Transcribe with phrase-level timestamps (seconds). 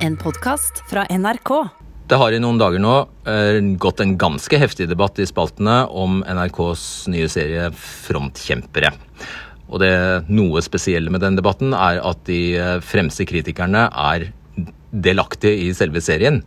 [0.00, 1.50] En podkast fra NRK.
[2.08, 2.92] Det har i noen dager nå
[3.28, 8.94] eh, gått en ganske heftig debatt i spaltene om NRKs nye serie Frontkjempere.
[9.68, 9.92] Og det
[10.32, 14.30] noe spesielle med den debatten er at de eh, fremste kritikerne er
[14.90, 16.40] delaktige i selve serien.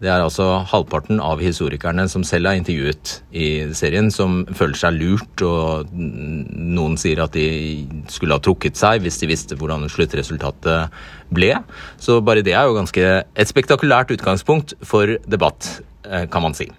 [0.00, 4.96] Det er altså halvparten av historikerne som selv er intervjuet i serien, som føler seg
[4.96, 10.96] lurt, og noen sier at de skulle ha trukket seg hvis de visste hvordan sluttresultatet
[11.36, 11.52] ble.
[12.00, 15.68] Så bare det er jo ganske et spektakulært utgangspunkt for debatt,
[16.08, 16.70] eh, kan man si.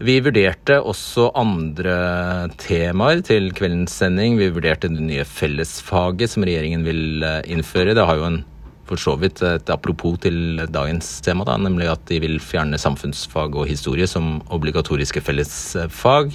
[0.00, 4.38] Vi vurderte også andre temaer til kveldens sending.
[4.40, 7.92] Vi vurderte det nye fellesfaget som regjeringen vil eh, innføre.
[7.92, 8.40] Det har jo en
[8.90, 13.54] for så vidt et apropos til dagens tema, da, nemlig at de vil fjerne samfunnsfag
[13.54, 16.34] og historie som obligatoriske fellesfag.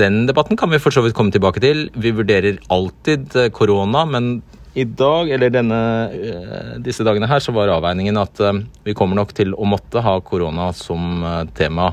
[0.00, 1.88] Den debatten kan vi for så vidt komme tilbake til.
[1.98, 4.38] Vi vurderer alltid korona, men
[4.78, 5.78] i dag, eller denne,
[6.14, 10.02] eh, disse dagene her, så var avveiningen at eh, vi kommer nok til å måtte
[10.04, 11.90] ha korona som eh, tema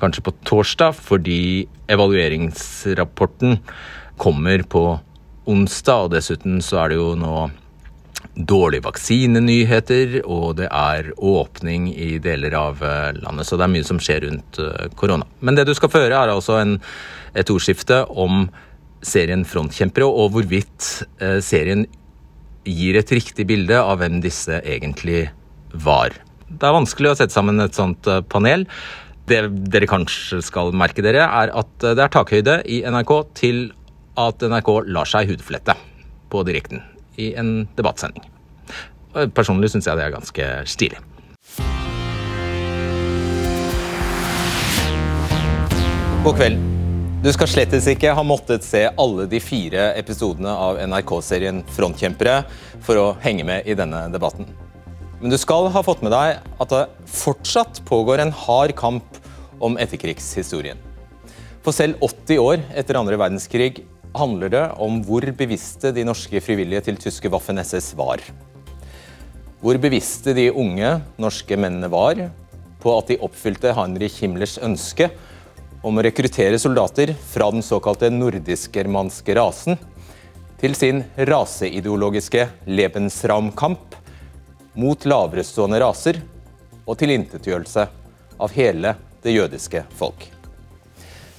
[0.00, 3.60] kanskje på torsdag, fordi evalueringsrapporten
[4.18, 4.84] kommer på
[5.50, 7.34] onsdag, og dessuten så er det jo nå
[8.48, 13.48] dårlige vaksinenyheter, og det er åpning i deler av eh, landet.
[13.48, 15.26] Så det er mye som skjer rundt eh, korona.
[15.40, 16.78] Men det du skal få høre, er altså en,
[17.34, 18.46] et ordskifte om
[19.06, 20.90] serien Frontkjempere, og hvorvidt
[21.22, 21.86] eh, serien
[22.68, 25.28] gir et riktig bilde av hvem disse egentlig
[25.72, 26.14] var.
[26.50, 28.66] Det er vanskelig å sette sammen et sånt panel.
[29.30, 33.62] Det dere kanskje skal merke dere, er at det er takhøyde i NRK til
[34.20, 35.78] at NRK lar seg hudflette
[36.30, 36.82] på direkten
[37.20, 38.29] i en debattsending.
[39.34, 41.00] Personlig syns jeg det er ganske stilig.
[46.20, 46.60] God kveld.
[47.20, 52.42] Du skal slettes ikke ha måttet se alle de fire episodene av NRK-serien Frontkjempere
[52.84, 54.48] for å henge med i denne debatten.
[55.20, 59.18] Men du skal ha fått med deg at det fortsatt pågår en hard kamp
[59.60, 60.80] om etterkrigshistorien.
[61.64, 63.82] For selv 80 år etter andre verdenskrig
[64.16, 68.24] handler det om hvor bevisste de norske frivillige til tyske Waffen-SS var.
[69.60, 70.88] Hvor bevisste de unge
[71.20, 72.16] norske mennene var
[72.80, 75.10] på at de oppfylte Heinrich Himmlers ønske
[75.84, 79.76] om å rekruttere soldater fra den såkalte nordisk-germanske rasen
[80.60, 83.98] til sin raseideologiske Lebensraumkamp
[84.80, 86.22] mot laverestående raser
[86.86, 87.84] og tilintetgjørelse
[88.40, 90.24] av hele det jødiske folk.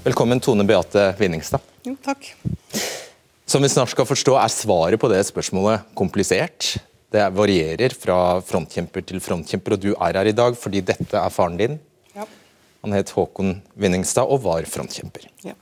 [0.06, 1.66] Velkommen, Tone Beate Vinningstad.
[1.90, 2.36] Jo, takk.
[3.50, 6.76] Som vi snart skal forstå, er svaret på det spørsmålet komplisert.
[7.12, 11.34] Det varierer fra frontkjemper til frontkjemper, og du er her i dag fordi dette er
[11.34, 11.80] faren din.
[12.16, 12.28] Ja.
[12.86, 15.28] Han het Håkon Winningstad og var frontkjemper.
[15.44, 15.58] Ja.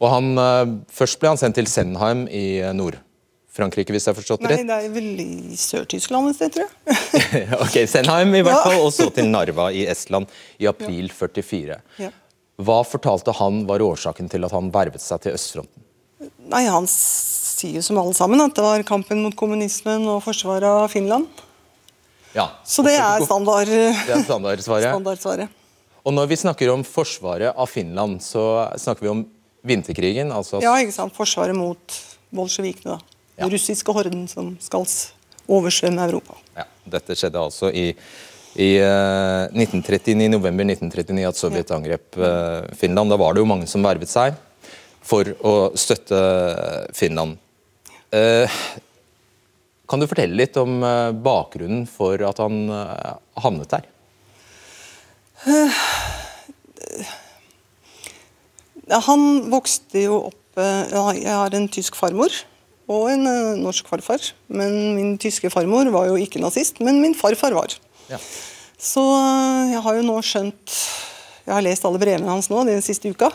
[0.00, 4.20] Og han, eh, Først ble han sendt til Senheim i eh, Nord-Frankrike, hvis jeg har
[4.20, 4.64] forstått det rett?
[4.68, 7.48] Nei, det er vel i Sør-Tyskland et sted, tror jeg.
[7.64, 10.28] ok, Senheim i hvert fall, og så til Narva i Estland
[10.60, 11.80] i april 44.
[12.04, 12.12] Ja.
[12.60, 15.88] Hva fortalte han var årsaken til at han vervet seg til østfronten?
[16.50, 16.84] Nei, Han
[17.60, 21.28] sier jo som alle sammen at det var kampen mot kommunismen og forsvaret av Finland.
[22.32, 24.90] Ja, Så det er standard, Det er standardsvaret.
[24.94, 25.56] standardsvaret.
[26.06, 29.24] Og når vi snakker om forsvaret av Finland, så snakker vi om
[29.66, 30.32] vinterkrigen.
[30.32, 31.14] altså Ja, ikke sant.
[31.16, 31.96] Forsvaret mot
[32.32, 32.96] bolsjevikene.
[32.96, 33.16] da.
[33.36, 33.44] Ja.
[33.44, 34.86] Den russiske horden som skal
[35.48, 36.36] oversvømme Europa.
[36.56, 37.90] Ja, dette skjedde altså i,
[38.54, 43.10] i uh, 1939, november 1939 at Sovjet angrep uh, Finland.
[43.10, 44.38] Da var det jo mange som vervet seg
[45.02, 46.20] for å støtte
[46.96, 47.38] Finland.
[48.10, 48.50] Eh,
[49.86, 53.12] kan du fortelle litt om eh, bakgrunnen for at han eh,
[53.44, 53.86] havnet der?
[58.90, 62.34] Han vokste jo opp Jeg har en tysk farmor
[62.90, 63.22] og en
[63.62, 64.18] norsk farfar.
[64.50, 67.76] Men min tyske farmor var jo ikke nazist, men min farfar var.
[68.10, 68.18] Ja.
[68.76, 69.04] Så
[69.70, 70.74] jeg har jo nå skjønt
[71.46, 73.30] Jeg har lest alle brevene hans nå den siste uka,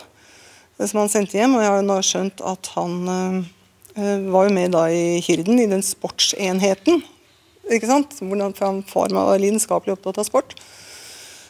[0.78, 3.46] som han sendte hjem, og jeg har jo nå skjønt at han
[3.96, 7.02] var jo med da i Hirden, i den sportsenheten.
[7.72, 8.16] Ikke sant?
[8.20, 8.54] Hvordan,
[8.86, 10.54] far var lidenskapelig opptatt av sport.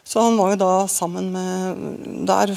[0.06, 1.81] Så han var jo da sammen med
[2.28, 2.52] der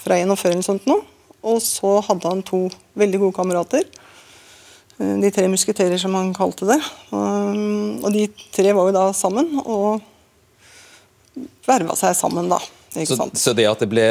[0.00, 0.96] fra 41 eller sånt nå.
[1.44, 2.62] Og så hadde han to
[2.96, 3.84] veldig gode kamerater.
[4.98, 6.80] Eh, De tre musketerer, som han kalte det.
[7.12, 10.00] Og de tre var jo da sammen, og
[11.66, 12.60] verva seg sammen, da.
[12.94, 14.04] Så, så det at det ble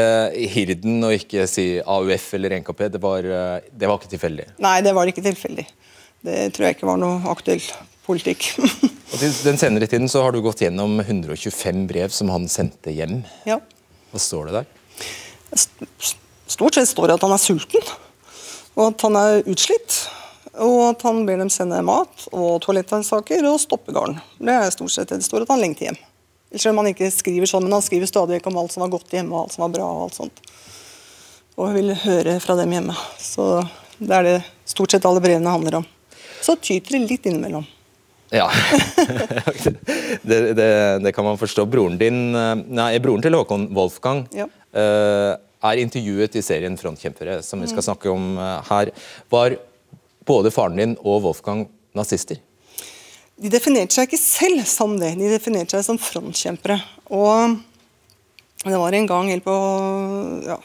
[0.52, 4.50] Hirden og ikke si AUF eller NKP, det var, eh, det var ikke tilfeldig?
[4.64, 5.66] Nei, det var ikke tilfeldig.
[6.24, 7.64] Det tror jeg ikke var noe aktuell
[8.04, 8.50] politikk.
[9.14, 12.92] Og til den senere tiden så har du gått gjennom 125 brev som han sendte
[12.96, 13.22] hjem.
[13.48, 13.62] ja.
[14.14, 14.68] Hva står det der?
[16.54, 17.88] Stort sett står det at han er sulten,
[18.76, 20.04] og at han er utslitt.
[20.62, 24.20] Og at han ber dem sende mat og toalettsaker og stoppe garn.
[24.38, 25.98] Det er stort sett det det står at han lengter hjem.
[26.56, 29.10] Selv om han ikke skriver sånn, men han skriver stadig om alt som var godt
[29.16, 29.88] hjemme og alt som var bra.
[29.90, 30.42] Og alt sånt.
[31.58, 32.96] Og vil høre fra dem hjemme.
[33.22, 33.48] Så
[34.00, 34.36] det er det
[34.70, 35.86] stort sett alle brevene handler om.
[36.44, 37.66] Så tyter det litt innimellom.
[38.34, 38.48] Ja,
[40.24, 41.66] det, det, det, kan man forstå.
[41.70, 44.48] Broren din, eh, nei, broren til Håkon, Wolfgang, Ja.
[44.74, 47.72] eh, er intervjuet i serien Frontkjempere, som vi Mm.
[47.76, 48.92] skal snakke om eh, her.
[49.30, 49.58] Var
[50.26, 52.38] både faren din og Wolfgang nazister?
[53.42, 56.78] De definerte seg ikke selv som det, de definerte seg som frontkjempere.
[57.10, 57.58] Og
[58.64, 59.56] det var en gang helt på
[60.46, 60.60] ja,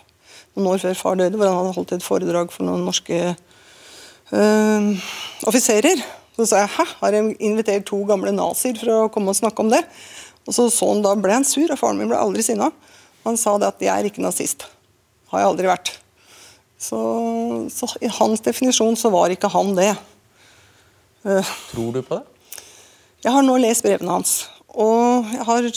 [0.55, 5.09] noen år før far døde, hvor han hadde holdt et foredrag for noen norske øh,
[5.49, 6.05] offiserer.
[6.37, 9.65] Så sa jeg hæ, har jeg invitert to gamle nazier for å komme og snakke
[9.65, 9.83] om det?
[10.47, 12.71] Og så, så han, Da ble han sur, og faren min ble aldri sinna.
[13.25, 14.69] Han sa det at jeg er ikke nazist.
[15.33, 15.91] Har jeg aldri vært.
[16.79, 16.99] Så,
[17.75, 19.91] så i hans definisjon så var ikke han det.
[21.27, 22.38] Øh, Tror du på det?
[23.25, 24.35] Jeg har nå lest brevene hans,
[24.69, 25.69] og jeg har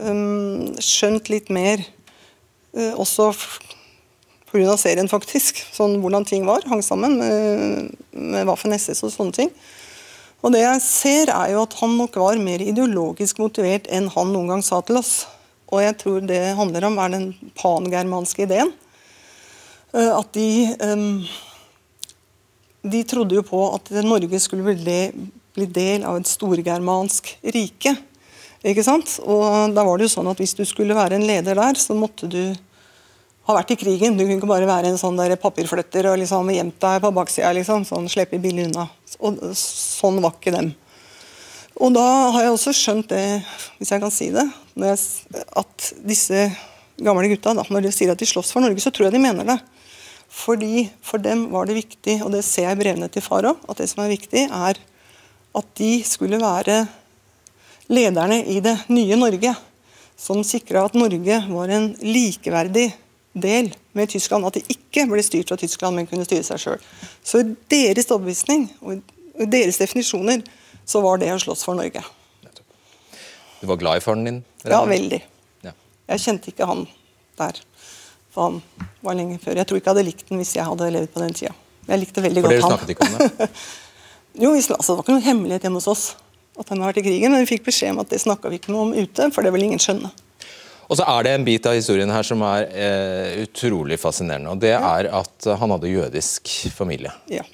[0.00, 1.82] um, skjønt litt mer,
[2.76, 3.32] uh, også
[4.50, 4.76] pga.
[4.80, 5.60] serien, faktisk.
[5.74, 9.52] Sånn hvordan ting var, hang sammen med, med Waffen SS og sånne ting.
[10.40, 14.32] Og det jeg ser, er jo at han nok var mer ideologisk motivert enn han
[14.32, 15.26] noen gang sa til oss.
[15.70, 17.28] Og jeg tror det handler om er den
[17.60, 18.72] pangermanske ideen.
[19.92, 20.48] Uh, At de
[20.80, 21.20] um,
[22.82, 27.94] de trodde jo på at Norge skulle bli, de, bli del av et storgermansk rike.
[28.66, 29.16] Ikke sant?
[29.24, 31.96] Og da var det jo sånn at Hvis du skulle være en leder der, så
[31.96, 32.42] måtte du
[33.48, 34.18] ha vært i krigen.
[34.18, 37.54] Du kunne ikke bare være en sånn der papirflytter og liksom gjemt deg på baksida.
[37.56, 38.86] Liksom, sånn, slippe billig unna.
[39.18, 40.74] Og sånn var ikke dem.
[41.80, 43.24] Og da har jeg også skjønt det,
[43.78, 44.44] hvis jeg kan si det,
[44.76, 44.98] jeg,
[45.56, 46.42] at disse
[47.00, 49.22] gamle gutta, da, når de sier at de slåss for Norge, så tror jeg de
[49.22, 49.56] mener det.
[50.30, 53.64] Fordi For dem var det viktig, og det ser jeg i brevene til far òg,
[53.66, 54.78] at det som er viktig, er
[55.56, 56.84] at de skulle være
[57.90, 59.54] lederne i det nye Norge.
[60.20, 62.90] Som sikra at Norge var en likeverdig
[63.32, 64.44] del med Tyskland.
[64.46, 66.82] At de ikke ble styrt fra Tyskland, men kunne styre seg sjøl.
[67.24, 69.00] Så i deres overbevisning og
[69.40, 70.44] i deres definisjoner
[70.84, 72.02] så var det å slåss for Norge.
[73.60, 74.38] Du var glad i faren din?
[74.64, 75.20] Ja, veldig.
[75.64, 75.72] Ja.
[76.12, 76.86] Jeg kjente ikke han
[77.40, 77.58] der.
[78.30, 79.58] For han var lenge før.
[79.60, 81.52] Jeg tror ikke jeg hadde likt den hvis jeg hadde levd på den tida.
[81.88, 82.72] Jeg likte veldig For godt dere han.
[82.76, 83.48] snakket ikke om det?
[84.38, 86.04] Jo, vi, altså, Det var ikke noen hemmelighet hjemme hos oss
[86.60, 88.58] at han har vært i krigen, men vi fikk beskjed om at det snakka vi
[88.60, 90.10] ikke noe om ute, for det ville ingen skjønne.
[90.90, 94.50] Og så er det en bit av historien her som er eh, utrolig fascinerende.
[94.50, 97.46] og Det er at eh, han hadde jødisk familie Ja.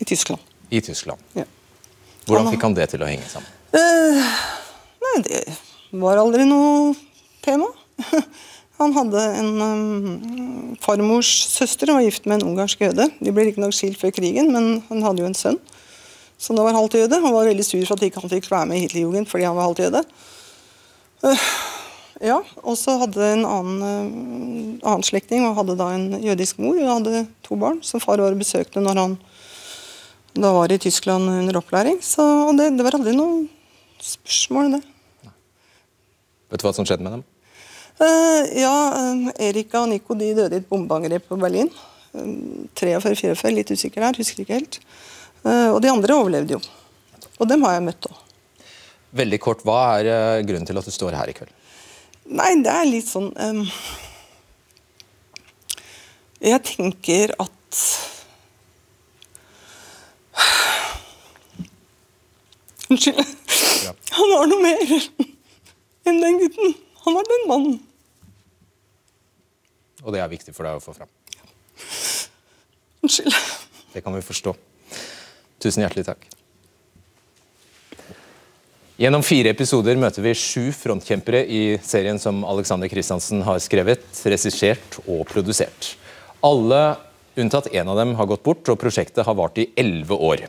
[0.00, 0.40] I Tyskland.
[0.70, 1.20] i Tyskland.
[1.36, 1.44] Ja.
[2.26, 3.50] Hvordan fikk han det til å henge sammen?
[3.76, 4.34] Eh,
[5.04, 5.42] nei, det
[6.00, 6.94] var aldri noe
[7.44, 7.68] tema.
[8.78, 13.08] Han hadde en um, farmors søster, var gift med en ungarsk jøde.
[13.18, 15.58] De ble riktignok skilt før krigen, men han hadde jo en sønn
[16.38, 17.20] som da var halvt jøde.
[17.22, 19.56] Han var veldig sur for at ikke han fikk være med i Hitlerjugend fordi han
[19.58, 20.04] var halvt jøde.
[21.26, 21.48] Eh,
[22.28, 26.78] ja, og så hadde en annen, uh, annen slektning og hadde da en jødisk mor.
[26.78, 29.18] Hun hadde to barn som far var og besøkte når han
[30.38, 31.98] da var i Tyskland under opplæring.
[32.02, 33.46] Så, og det, det var aldri noe
[34.02, 34.82] spørsmål, det.
[36.48, 37.26] Vet du hva som skjedde med dem?
[37.98, 41.70] Uh, ja, eh, Erika og Nico de døde i et bombeangrep på Berlin.
[42.14, 44.78] Um, 43-44, litt usikker der, husker ikke helt.
[45.44, 46.60] Eh, og de andre overlevde jo.
[47.38, 48.16] Og dem har jeg møtt òg.
[49.18, 51.52] Veldig kort, Hva er eh, grunnen til at du står her i kveld?
[52.28, 53.62] Nei, det er litt sånn um,
[56.44, 57.78] Jeg tenker at
[62.92, 63.24] Unnskyld.
[64.18, 64.76] Han var noe mer
[66.08, 66.68] enn den gutten.
[67.06, 67.78] Han var den mannen.
[70.04, 71.10] Og det er viktig for deg å få fram.
[73.04, 73.34] Unnskyld.
[73.92, 74.54] Det kan vi forstå.
[75.62, 76.28] Tusen hjertelig takk.
[78.98, 84.98] Gjennom fire episoder møter vi sju frontkjempere i serien som Alexander Kristiansen har skrevet, regissert
[85.04, 85.92] og produsert.
[86.42, 86.96] Alle
[87.38, 90.48] unntatt én av dem har gått bort, og prosjektet har vart i elleve år.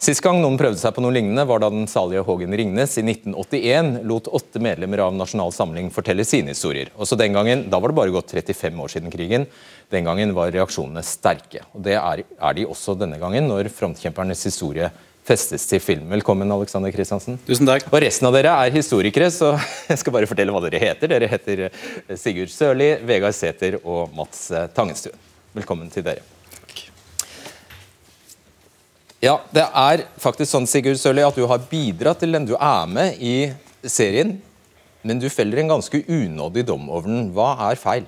[0.00, 3.02] Sist gang noen prøvde seg på noe lignende, var da den salige Hågen Ringnes i
[3.04, 6.88] 1981 lot åtte medlemmer av Nasjonal Samling fortelle sine historier.
[6.96, 9.44] Også den gangen, Da var det bare gått 35 år siden krigen.
[9.90, 11.64] Den gangen var reaksjonene sterke.
[11.74, 14.86] Og Det er, er de også denne gangen, når frontkjempernes historie
[15.26, 16.04] festes til film.
[16.12, 17.40] Velkommen, Alexander Kristiansen.
[17.46, 17.88] Tusen takk.
[17.90, 19.56] Og Resten av dere er historikere, så
[19.90, 21.10] jeg skal bare fortelle hva dere heter.
[21.10, 25.18] Dere heter eh, Sigurd Sørli, Vegard Sæther og Mats eh, Tangenstuen.
[25.58, 26.22] Velkommen til dere.
[29.20, 32.46] Ja, Det er faktisk sånn Sigurd Sørli, at du har bidratt til den.
[32.46, 33.50] Du er med i
[33.82, 34.36] serien,
[35.02, 37.28] men du feller en ganske unådig dom over den.
[37.34, 38.06] Hva er feil?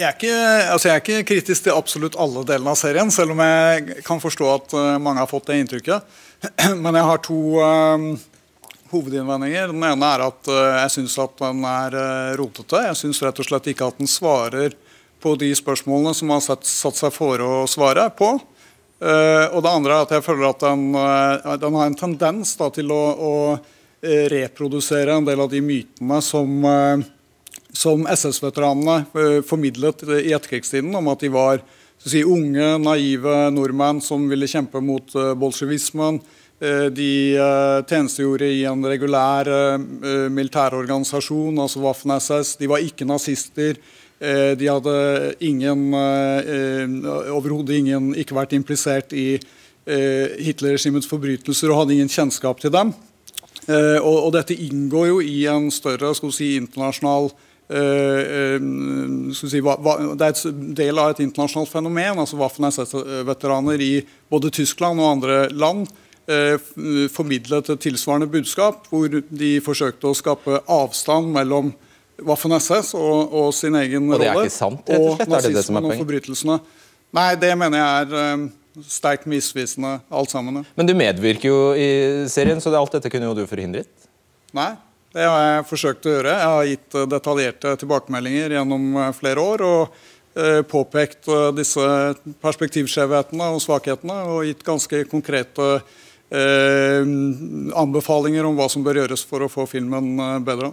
[0.00, 0.36] Jeg er, ikke,
[0.72, 4.22] altså jeg er, ikke, kritisk til absolutt alle delene av serien, selv om jeg kan
[4.22, 6.14] forstå at uh, mange har fått det inntrykket.
[6.84, 8.06] Men jeg har to uh,
[8.94, 9.74] hovedinnvendinger.
[9.74, 11.98] Den ene er at uh, jeg syns at den er
[12.40, 12.80] rotete.
[12.86, 14.78] Jeg syns rett og slett ikke at den svarer
[15.20, 18.32] på de spørsmålene som man har satt, satt seg for å svare på.
[19.00, 20.96] og det andre er at jeg føler at den,
[21.60, 23.32] den har en tendens da, til å, å,
[24.32, 26.64] reprodusere en del av de mytene som
[27.72, 31.62] som SS-veteranene eh, formidlet i etterkrigstiden, om at de var
[32.00, 36.20] si, unge, naive nordmenn som ville kjempe mot uh, bolsjevismen.
[36.60, 37.10] Uh, de
[37.88, 39.48] tjenestegjorde i en regulær
[40.32, 42.56] militærorganisasjon, altså Waffen-SS.
[42.60, 43.80] De var ikke nazister.
[44.20, 44.94] de hadde
[47.32, 49.40] overhodet ingen ikke vært implisert i
[49.88, 52.92] Hitler-regimets forbrytelser og hadde ingen kjennskap til dem.
[54.04, 57.30] Og, dette inngår jo i en større si, internasjonal
[57.70, 58.20] Eh,
[58.54, 58.62] eh,
[59.36, 62.18] si, det er et del av et internasjonalt fenomen.
[62.18, 63.92] altså Waffen-SS-veteraner i
[64.30, 65.86] både Tyskland og andre land
[66.26, 66.56] eh,
[67.14, 71.70] formidlet et tilsvarende budskap, hvor de forsøkte å skape avstand mellom
[72.26, 74.18] Waffen-SS og, og, sin egen rolle.
[74.18, 75.36] Og det er ikke sant, rett og slett?
[75.38, 76.02] Er det det som er poenget?
[76.02, 76.60] forbrytelsene.
[77.16, 78.48] Nei, det mener jeg er
[78.90, 80.64] sterkt misvisende, alt sammen.
[80.74, 81.90] Men du medvirker jo i
[82.30, 83.90] serien, så alt dette kunne jo du forhindret?
[84.54, 84.72] Nei,
[85.10, 86.32] det har jeg forsøkt å gjøre.
[86.36, 89.64] Jeg har gitt eh, detaljerte tilbakemeldinger gjennom eh, flere år.
[89.66, 89.82] og
[90.38, 91.26] eh, påpekt
[91.56, 91.82] disse
[92.44, 95.80] perspektivskjevhetene og svakhetene og gitt ganske konkrete
[96.30, 100.14] anbefalinger om hva som bør gjøres for å få filmen
[100.46, 100.70] bedre.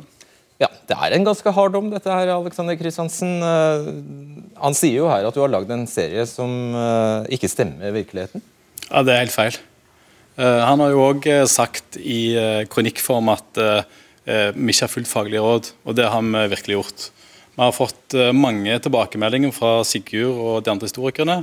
[0.62, 3.41] Ja, Det er en ganske hard dom, dette her, Alexander Kristiansen.
[3.41, 6.77] Han sier jo her at du har lagd en serie som
[7.25, 8.38] ikke stemmer virkeligheten.
[8.86, 9.58] Ja, det er helt feil.
[10.38, 12.38] Han har jo òg sagt i
[12.70, 13.58] kronikkform at
[14.27, 17.05] vi ikke har fulgt faglige råd, og det har vi virkelig gjort.
[17.57, 21.39] Vi har fått eh, mange tilbakemeldinger fra Sigurd og de andre historikerne.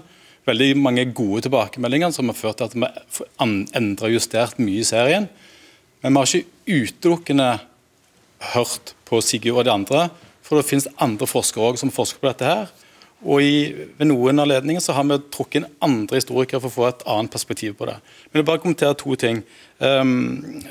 [0.47, 4.87] Veldig mange gode tilbakemeldinger som har ført til at vi endra og justert mye i
[4.87, 5.27] serien.
[6.05, 7.49] Men vi har ikke utelukkende
[8.53, 10.05] hørt på Sigurd og de andre,
[10.47, 12.47] for det finnes andre forskere også som forsker på dette.
[12.47, 12.71] her,
[13.25, 16.87] og i, Ved noen anledninger så har vi trukket inn andre historikere for å få
[16.89, 17.97] et annet perspektiv på det.
[18.29, 19.43] Men jeg vil bare kommentere to ting.
[19.81, 20.63] Um,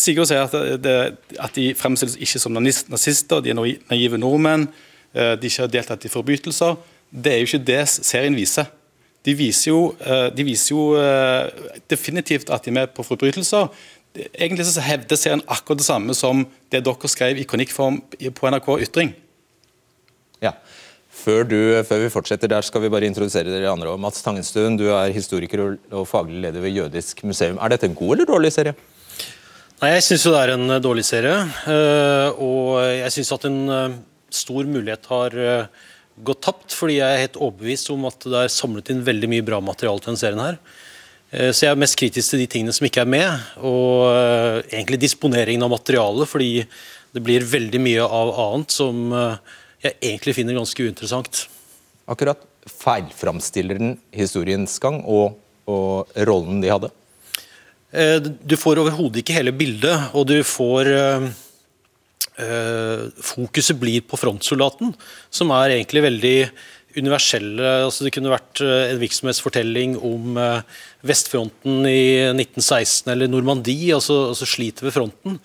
[0.00, 0.96] Sigurd sier at, det,
[1.36, 3.58] at, de fremstilles ikke som nazister, de er
[3.92, 4.68] naive nordmenn,
[5.16, 6.78] uh, de ikke har deltatt i forbrytelser.
[7.12, 8.70] Det er jo ikke det serien viser.
[9.22, 13.68] De viser jo, uh, de viser jo uh, definitivt at de er med på forbrytelser.
[14.32, 18.00] Egentlig så hevder serien akkurat det samme som det dere skrev i kronikkform
[18.36, 19.12] på NRK Ytring.
[20.42, 20.56] Ja.
[21.22, 23.92] Før, du, før, vi fortsetter der, skal vi bare introdusere dere andre.
[24.00, 25.60] Mats Tangenstuen, du er historiker
[25.94, 27.60] og faglig leder ved Jødisk museum.
[27.62, 28.74] Er dette en god eller dårlig serie?
[29.82, 31.36] Nei, Jeg syns det er en eh, dårlig serie.
[31.70, 33.96] Eh, og jeg syns at en eh,
[34.34, 35.38] stor mulighet har
[36.26, 39.46] gått tapt, fordi jeg er helt overbevist om at det er samlet inn veldig mye
[39.46, 40.58] bra materiale til denne serien her.
[41.32, 44.10] Så jeg er mest kritisk til de tingene som ikke er med, og
[44.66, 46.50] egentlig disponeringen av materialet, fordi
[47.16, 49.00] det blir veldig mye av annet som
[49.82, 51.46] jeg egentlig finner ganske uinteressant.
[52.10, 52.42] Akkurat.
[52.62, 56.92] Feilframstiller den historiens gang og, og rollen de hadde?
[57.90, 61.32] Eh, du får overhodet ikke hele bildet, og du får uh,
[63.22, 64.94] Fokuset blir på frontsoldaten,
[65.30, 66.36] som er egentlig veldig
[66.96, 67.66] universelle.
[67.84, 70.38] Altså det kunne vært en virksomhetsfortelling om
[71.06, 75.38] vestfronten i 1916 eller Normandie, altså, altså slitet ved fronten.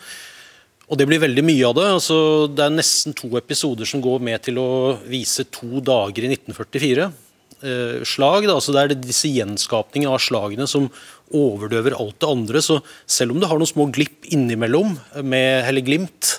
[0.87, 1.87] Og det blir veldig mye av det.
[1.97, 2.17] Altså,
[2.47, 4.69] det er nesten to episoder som går med til å
[5.09, 7.09] vise to dager i 1944.
[7.57, 8.47] Eh, slag.
[8.47, 10.87] Altså, det er disse gjenskapningene av slagene som
[11.35, 12.63] overdøver alt det andre.
[12.63, 14.95] Så selv om du har noen små glipp innimellom,
[15.27, 16.37] med Helle Glimt,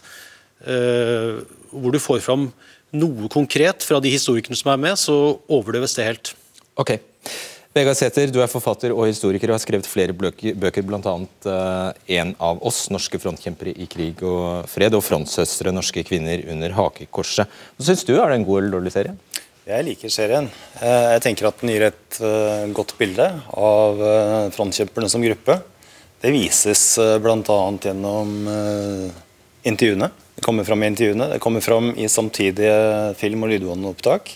[0.64, 2.48] eh, hvor du får fram
[2.96, 6.32] noe konkret fra de historikerne som er med, så overdøves det helt.
[6.80, 6.96] Ok.
[7.78, 11.12] Vegard Sæther, du er forfatter og historiker og har skrevet flere bøker, bl.a.
[11.46, 16.74] Uh, en av oss, norske frontkjempere i krig og fred, og frontsøstre, norske kvinner under
[16.74, 17.46] hakekorset.
[17.76, 19.14] Hva syns du, er det en god eller dårlig serie?
[19.68, 20.48] Jeg liker serien.
[20.80, 24.02] Eh, jeg tenker at den gir et uh, godt bilde av
[24.56, 25.60] frontkjemperne som gruppe.
[26.18, 26.82] Det vises
[27.22, 27.60] bl.a.
[27.84, 28.34] gjennom
[29.62, 30.10] intervjuene.
[30.34, 34.34] Det kommer fram i intervjuene, det kommer fram i samtidige film- og lydbåndopptak.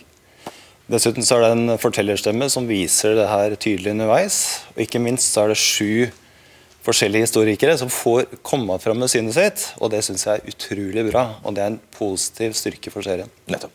[0.90, 4.38] Dessuten så er det en fortellerstemme som viser det her tydelig underveis.
[4.74, 6.08] Og ikke minst så er det sju
[6.82, 9.68] forskjellige historikere som får komme fram med synet sitt.
[9.78, 13.30] Og det syns jeg er utrolig bra, og det er en positiv styrke for serien.
[13.50, 13.74] Nettopp.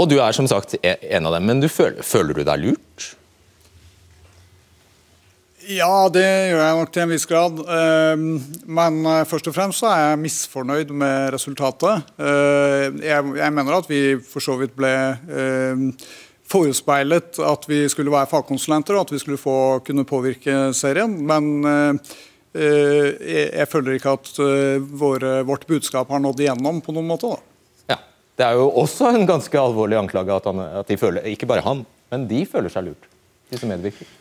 [0.00, 3.10] Og du er som sagt en av dem, men du føler, føler du deg lurt?
[5.72, 7.60] Ja, det gjør jeg nok til en viss grad.
[7.76, 8.26] Ehm,
[8.68, 12.10] men eh, først og fremst så er jeg misfornøyd med resultatet.
[12.20, 14.92] Eh, jeg mener at vi for så vidt ble
[15.32, 15.86] ehm,
[16.52, 21.14] forespeilet at vi skulle være fagkonsulenter og at vi skulle få kunne påvirke serien.
[21.30, 22.16] Men eh,
[22.52, 24.34] jeg føler ikke at
[25.00, 27.30] vårt budskap har nådd igjennom på noen måte.
[27.88, 27.96] Ja,
[28.36, 31.64] Det er jo også en ganske alvorlig anklage at, han, at de føler, ikke bare
[31.64, 33.08] han, men de føler seg lurt,
[33.48, 34.18] de som medvirker.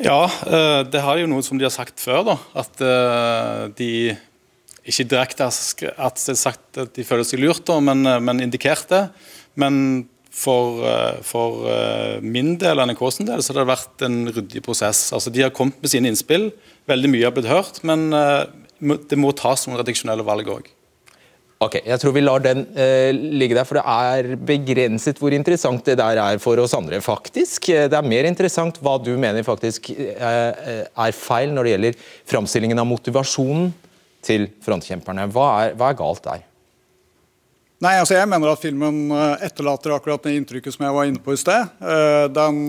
[0.00, 2.24] Ja, eh, det har jo noe som de har sagt før.
[2.30, 3.90] da, At eh, de
[4.88, 9.04] ikke direkte har sagt at de føler seg lurt, da, men, eh, men indikert det.
[9.54, 10.80] Men for,
[11.28, 11.66] for
[12.24, 15.10] min del og NRKs del så har det vært en ryddig prosess.
[15.12, 16.48] Altså, De har kommet med sine innspill,
[16.88, 20.70] veldig mye har blitt hørt, men det må tas noen redaksjonelle valg òg.
[21.62, 25.84] Ok, Jeg tror vi lar den uh, ligge der, for det er begrenset hvor interessant
[25.86, 26.98] det der er for oss andre.
[27.00, 27.68] faktisk.
[27.70, 32.00] Det er mer interessant hva du mener faktisk uh, er feil når det gjelder
[32.32, 33.70] framstillingen av motivasjonen
[34.26, 35.28] til frontkjemperne.
[35.30, 36.42] Hva er, hva er galt der?
[37.82, 39.10] Nei, altså Jeg mener at filmen
[39.42, 41.80] etterlater akkurat det inntrykket som jeg var inne på i sted.
[42.30, 42.60] Den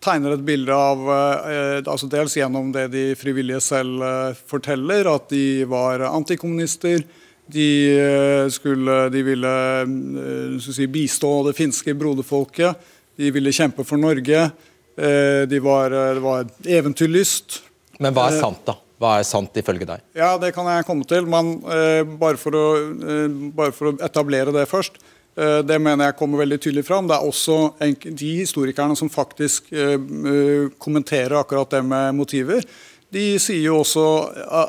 [0.00, 4.00] tegner et bilde av altså Dels gjennom det de frivillige selv
[4.48, 7.04] forteller, at de var antikommunister
[7.46, 12.90] de, eh, skulle, de ville eh, si, bistå det finske broderfolket.
[13.18, 14.46] De ville kjempe for Norge.
[14.96, 17.62] Eh, de var, det var eventyrlyst.
[18.02, 18.76] Men hva er sant, da?
[19.02, 20.04] Hva er sant ifølge deg?
[20.14, 21.56] Ja, Det kan jeg komme til, men
[22.20, 22.66] bare for, å,
[23.50, 25.00] bare, for å, etablere det først.
[25.34, 27.08] det mener jeg kommer veldig tydelig fram.
[27.10, 27.56] Det er også
[28.04, 29.72] de historikerne som faktisk
[30.78, 32.62] kommenterer akkurat det med motiver
[33.12, 34.04] de sier jo også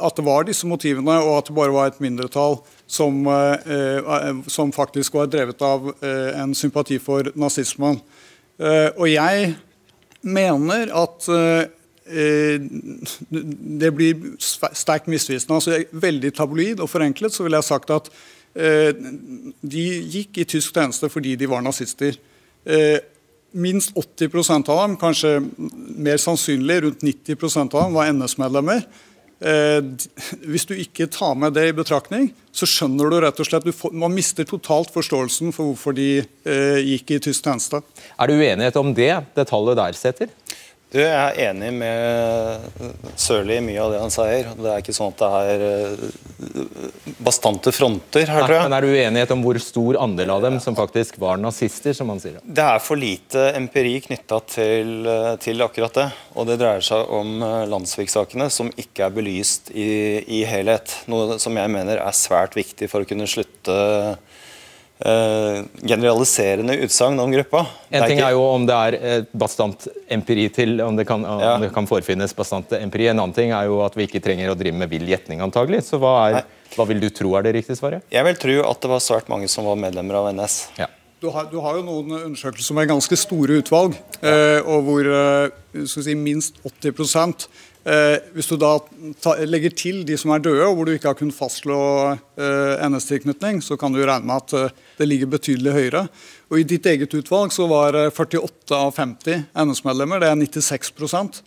[0.04, 2.58] at det var disse motivene, og at det bare var et mindretall
[2.88, 8.02] som, eh, eh, som faktisk var drevet av eh, en sympati for nazismen.
[8.64, 9.56] Og jeg
[10.22, 11.26] mener at
[13.74, 15.56] det blir sterkt misvisende.
[15.58, 18.12] altså Veldig tabloid og forenklet så ville jeg sagt at
[18.54, 22.20] de gikk i tysk tjeneste fordi de var nazister
[23.54, 25.38] minst 80% av dem, kanskje
[25.98, 28.86] mer sannsynlig rundt 90% av dem, var NS-medlemmer.
[29.44, 29.80] Eh,
[30.48, 33.74] hvis du ikke tar med det i betraktning, så skjønner du rett og slett du
[33.76, 37.82] får, Man mister totalt forståelsen for hvorfor de eh, gikk i tysk tjeneste.
[38.16, 40.32] Er du uenighet om det, det tallet der setter?
[40.94, 42.66] Jeg er enig med
[43.18, 44.52] Sørli i mye av det han sier.
[44.54, 46.04] Det er ikke sånn at det er eh,
[47.26, 48.68] bastante fronter her, tror jeg.
[48.68, 51.96] Men Er du uenighet om hvor stor andel av dem som faktisk var nazister?
[51.98, 52.38] som han sier?
[52.44, 56.08] Det er for lite empiri knytta til, eh, til, akkurat det.
[56.38, 59.90] Og det dreier seg om eh, landssviksakene som ikke er belyst i,
[60.42, 60.94] i helhet.
[61.10, 63.80] Noe som jeg mener er svært viktig for å kunne slutte
[65.04, 67.66] Uh, generaliserende utsagn om gruppa.
[67.92, 71.58] En ting er jo om det er bastant empiri til, om det, kan, om ja.
[71.60, 73.10] det kan forfinnes bastant empiri.
[73.12, 75.84] En annen ting er jo at vi ikke trenger å drive med vill gjetning, antagelig.
[75.90, 78.08] Så hva, er, hva, vil du tro er det riktige svaret?
[78.16, 80.60] Jeg vil tro at det var svært mange som var medlemmer av NS.
[80.80, 80.88] Ja.
[81.24, 84.32] Du har, du har, jo noen undersøkelser med ganske store utvalg, ja.
[84.32, 88.78] uh, og hvor uh, si, minst 80 Eh, hvis du da
[89.44, 91.80] legger til de som er døde, og hvor du ikke har kunnet fastslå
[92.40, 96.06] eh, NS-tilknytning, så kan du regne med at eh, det ligger betydelig høyere.
[96.48, 100.24] Og I ditt eget utvalg så var 48 eh, av 50 NS-medlemmer.
[100.24, 101.44] Det er 96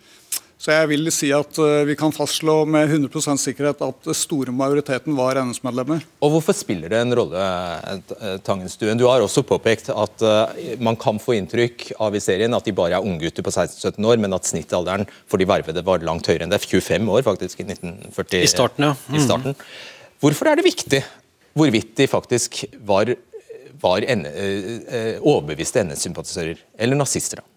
[0.67, 5.15] så jeg vil si at uh, vi kan fastslå med 100% sikkerhet at store majoriteten
[5.15, 6.03] var NS-medlemmer.
[6.19, 8.99] Og Hvorfor spiller det en rolle, eh, Tangenstuen?
[8.99, 10.51] Du har også påpekt at uh,
[10.83, 14.19] man kan få inntrykk av i serien at de bare er unggutter på 16-17 år,
[14.25, 16.65] men at snittalderen for de vervede var langt høyere enn det.
[16.67, 18.43] 25 år faktisk i 1940.
[18.43, 18.97] I starten, ja.
[19.07, 19.21] Mm.
[19.21, 19.59] I starten.
[20.19, 21.05] Hvorfor er det viktig
[21.57, 23.15] hvorvidt de faktisk var,
[23.87, 27.39] var uh, overbeviste NS-sympatisører, eller nazister?
[27.39, 27.53] da?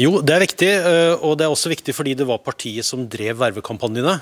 [0.00, 3.02] Jo, det er viktig, eh, og det er også viktig fordi det var partiet som
[3.10, 4.14] drev vervekampanjene.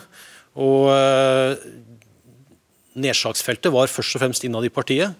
[0.58, 1.52] Og eh,
[2.98, 5.14] nedslagsfeltet var først og fremst innad i partiet.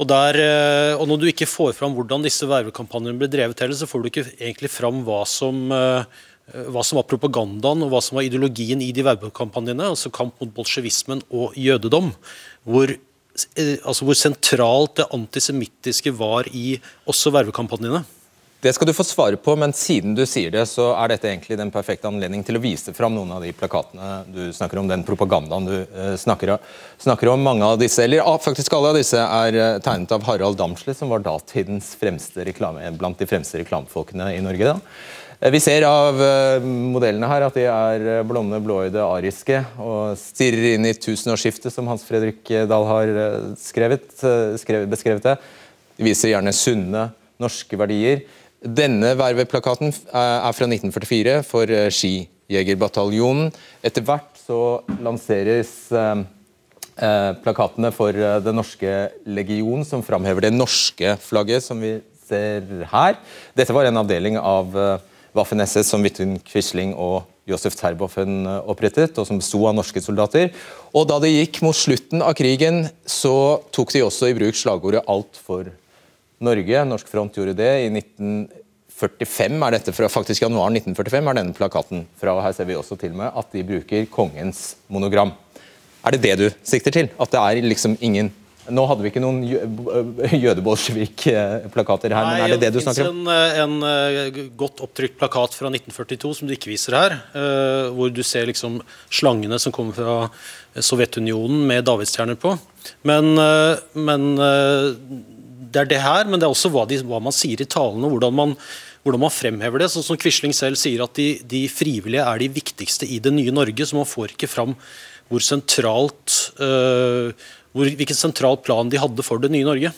[0.00, 3.76] Og, der, eh, og, når du ikke får fram hvordan disse vervekampanjene ble drevet heller,
[3.76, 8.16] så får du ikke egentlig fram hva som, hva som var propagandaen og hva som
[8.16, 12.14] var ideologien i de vervekampanjene, altså kamp mot bolsjevismen og jødedom.
[12.64, 12.94] Hvor,
[13.58, 18.00] altså hvor sentralt det antisemittiske var i også vervekampanjene.
[18.60, 21.56] Det skal du få svare på, men siden du sier det, så er dette egentlig
[21.56, 25.04] den perfekte anledning til å vise fram noen av de plakatene du snakker om, den
[25.06, 26.58] propagandaen du uh, snakker,
[27.32, 27.40] om.
[27.40, 31.08] Mange av disse, eller faktisk alle av disse, er uh, tegnet av Harald Damsli, som
[31.08, 34.74] var datidens fremste reklame, blant de fremste reklamefolkene i Norge.
[34.74, 35.38] da.
[35.40, 36.20] Eh, vi ser av
[36.60, 42.04] modellene her at de er blonde, blåøyde, ariske og stirrer inn i tusenårsskiftet, som Hans
[42.04, 43.14] Fredrik Dahl har
[43.56, 44.04] skrevet,
[44.60, 45.38] skrevet, beskrevet det.
[45.96, 47.06] De viser gjerne sunne
[47.40, 48.22] norske verdier.
[48.60, 53.48] Denne verveplakaten er fra 1944 for Skijegerbataljonen.
[53.80, 55.88] Etter hvert så lanseres
[57.40, 58.92] plakatene for Den norske
[59.24, 63.16] legion, som framhever det norske flagget, som vi ser her.
[63.56, 64.76] Dette var en avdeling av
[65.32, 70.52] Waffen-SS som Vidkun Quisling og Josef Terboven opprettet, og som besto av norske soldater.
[70.92, 75.00] Og Da det gikk mot slutten av krigen, så tok de også i bruk slagordet
[75.08, 75.72] 'Alt for
[76.40, 76.84] Norge'.
[76.88, 77.70] Norsk Front gjorde det.
[77.84, 82.34] I 1945 er dette fra faktisk januar 1945 er denne plakaten fra.
[82.34, 85.32] og Her ser vi også til med at de bruker kongens monogram.
[86.04, 87.10] Er det det du sikter til?
[87.20, 88.32] At det er liksom ingen
[88.70, 89.40] nå hadde vi ikke noen
[90.44, 93.24] jødebolsjevik-plakater her, Nei, men er det det du snakker om?
[93.26, 97.90] Det en, en eh, godt opptrykt plakat fra 1942 som du ikke viser her, uh,
[97.96, 100.16] hvor du ser liksom slangene som kommer fra
[100.76, 102.54] Sovjetunionen med davidsstjerner på.
[103.08, 103.34] Men,
[103.98, 104.22] men
[105.72, 108.10] det er det her, men det er også hva, de, hva man sier i talene,
[108.10, 108.56] hvordan man,
[109.06, 109.90] hvordan man fremhever det.
[109.92, 113.54] Sånn som Quisling selv sier at de, de, frivillige er de viktigste i det nye
[113.54, 114.76] Norge, så man får ikke fram
[115.30, 117.30] hvor sentralt uh,
[117.70, 119.92] hvor, hvilken sentral plan de hadde for det nye Norge.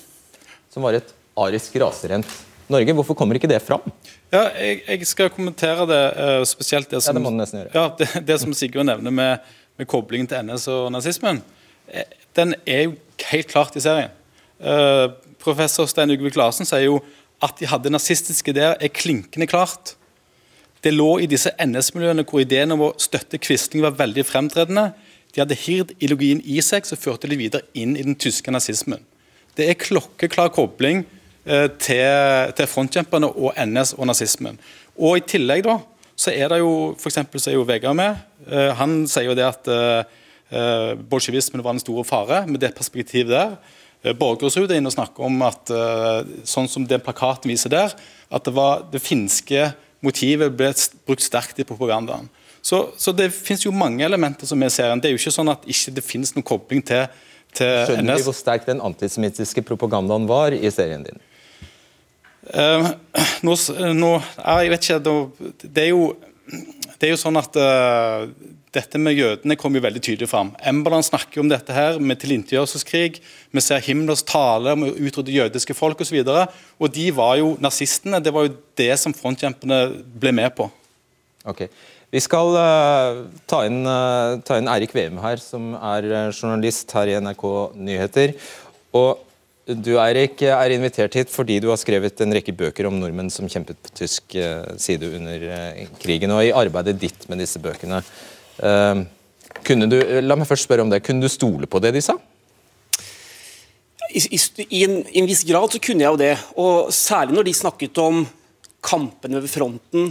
[0.72, 2.28] Som var et arisk raserent
[2.72, 2.94] Norge.
[2.96, 3.84] Hvorfor kommer ikke det fram?
[4.32, 7.64] Ja, jeg, jeg skal kommentere det, uh, spesielt det som, ja, det.
[7.74, 11.42] Ja, det, det som Sigurd nevner med, med, koblingen til NS og nazismen.
[11.88, 12.94] Eh, den er jo
[13.32, 14.12] helt klart i serien.
[14.62, 17.00] Uh, professor Stein Ugvik Larsen sier jo
[17.42, 19.96] at de hadde nazistiske ideer, er klinkende klart.
[20.82, 24.90] Det lå i disse NS-miljøene hvor ideen om å støtte Quisling var veldig fremtredende.
[25.32, 29.02] De hadde hird ideologien i seg, så førte de videre inn i den tyske nazismen.
[29.56, 31.04] Det er klokkeklar kobling
[31.44, 34.58] eh, til, til frontkjemperne og NS og nazismen.
[34.98, 35.78] Og I tillegg da,
[36.18, 38.18] så er det jo for så er jo Vegard med.
[38.46, 40.18] Eh, han sier jo det at eh,
[40.52, 43.56] eh bolsjevismen var en stor fare, med det perspektivet der.
[44.02, 47.94] Eh, Borgersrud er inne og snakker om at eh, sånn som den plakaten viser der,
[48.32, 49.70] at det, var, det finske
[50.02, 50.72] motivet ble
[51.06, 52.30] brukt sterkt i propagandaen.
[52.62, 54.94] Så, så det finnes jo mange elementer som vi ser.
[55.02, 57.06] Det er jo ikke sånn at ikke det finnes noen kobling til,
[57.54, 58.22] til Skjønner NS.
[58.22, 61.18] vi hvor sterk den antisemittiske propagandaen var i serien din?
[62.42, 62.90] Uh,
[63.46, 63.54] nå,
[63.94, 64.12] nå,
[64.42, 64.96] jeg vet ikke
[65.62, 66.08] Det er jo,
[66.52, 68.26] det er jo sånn at uh,
[68.72, 70.52] dette med jødene kom jo veldig tydelig fram.
[70.68, 73.18] Emberland snakker om dette her med tilintetgjørelseskrig.
[73.52, 76.20] Vi ser Himmlers tale om å utrydde jødiske folk osv.
[76.22, 76.44] Og, så
[76.78, 78.22] og de var jo nazistene.
[78.22, 79.80] Det var jo det som frontkjempene
[80.22, 80.68] ble med på.
[81.48, 81.66] Ok.
[82.12, 87.08] Vi skal uh, ta, inn, uh, ta, inn, Eirik Veum her, som er journalist her
[87.08, 87.46] i NRK
[87.80, 88.36] Nyheter.
[88.92, 89.31] Og
[89.66, 93.48] du Eirik, er invitert hit fordi du har skrevet en rekke bøker om nordmenn som
[93.50, 94.36] kjempet på tysk
[94.82, 95.46] side under
[96.02, 96.34] krigen.
[96.34, 98.02] Og i arbeidet ditt med disse bøkene,
[99.62, 102.18] kunne du, la meg først spørre om det, kunne du stole på det de sa?
[104.12, 106.34] I, i, i, en, I, en, viss grad så kunne jeg jo det.
[106.60, 108.22] Og særlig når de snakket om
[108.82, 110.10] kampene ved fronten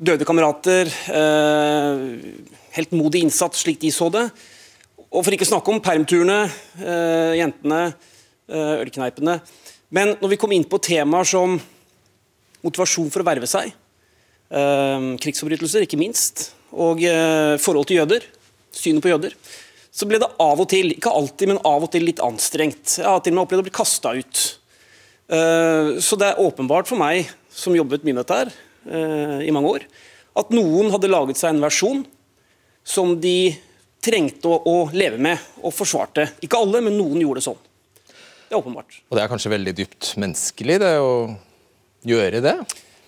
[0.00, 2.04] døde kamerater, eh,
[2.76, 4.30] helt modig innsats slik de så det.
[5.10, 6.40] Og for ikke å snakke om permturene,
[6.80, 7.92] eh, jentene, eh,
[8.50, 9.38] ølkneipene.
[9.94, 11.56] Men når vi kom inn på temaer som
[12.64, 13.72] motivasjon for å verve seg,
[14.50, 17.02] krigsforbrytelser ikke minst, og
[17.62, 18.26] forhold til jøder,
[18.74, 19.34] synet på jøder,
[19.90, 22.96] så ble det av og til, ikke alltid, men av og til litt anstrengt.
[22.98, 24.42] Jeg har til og med opplevd å bli kasta ut.
[26.02, 28.52] Så det er åpenbart for meg, som jobbet mye med dette her,
[28.88, 29.82] Eh, i mange år,
[30.40, 31.98] at noen hadde laget seg en versjon
[32.86, 33.52] som de
[34.00, 36.30] trengte å, å, leve med og forsvarte.
[36.40, 37.60] Ikke alle, men noen gjorde det sånn.
[38.50, 38.96] Det er åpenbart.
[39.06, 41.10] Og det er kanskje veldig dypt menneskelig, det å
[42.10, 42.54] gjøre det?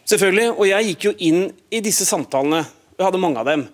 [0.07, 0.53] Selvfølgelig.
[0.55, 2.61] Og jeg gikk jo inn i disse samtalene,
[2.95, 3.65] jeg hadde mange av dem,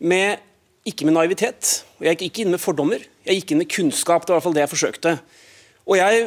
[0.00, 0.40] med,
[0.88, 1.74] ikke med naivitet.
[1.98, 3.04] Og jeg gikk ikke inn med fordommer.
[3.28, 4.24] Jeg gikk inn med kunnskap.
[4.24, 5.12] Det var i hvert fall det jeg forsøkte.
[5.84, 6.24] Og jeg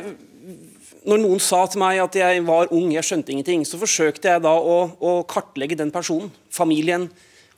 [1.10, 4.44] når noen sa til meg at jeg var ung, jeg skjønte ingenting, så forsøkte jeg
[4.46, 7.10] da å, å kartlegge den personen, familien,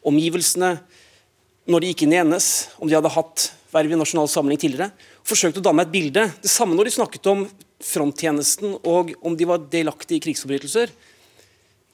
[0.08, 0.78] omgivelsene,
[1.68, 4.94] når de gikk inn i NS, om de hadde hatt verv i Nasjonal Samling tidligere.
[5.26, 6.28] Forsøkte å danne et bilde.
[6.42, 7.46] Det samme når de snakket om
[7.82, 10.92] fronttjenesten og om de var delaktige i krigsforbrytelser.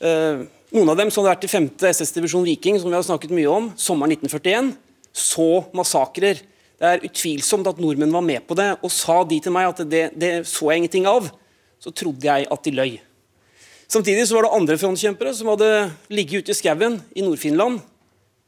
[0.01, 0.41] Eh,
[0.75, 1.69] noen av dem som hadde vært i 5.
[1.91, 4.73] SS-divisjon Viking, som vi har snakket mye om, sommeren 1941,
[5.15, 6.41] så massakrer.
[6.81, 9.83] Det er utvilsomt at nordmenn var med på det, og sa de til meg at
[9.87, 11.29] det, det så jeg ingenting av
[11.81, 12.97] så trodde jeg at de løy.
[13.91, 15.69] Samtidig så var det andre frontkjempere som hadde
[16.13, 17.81] ligget ute i skauen i Nord-Finland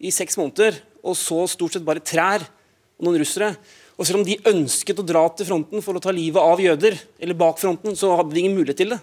[0.03, 3.49] i seks måneder og så stort sett bare trær og noen russere.
[3.97, 6.97] Og selv om de ønsket å dra til fronten for å ta livet av jøder,
[7.21, 9.01] eller bak fronten, så hadde de ingen mulighet til det.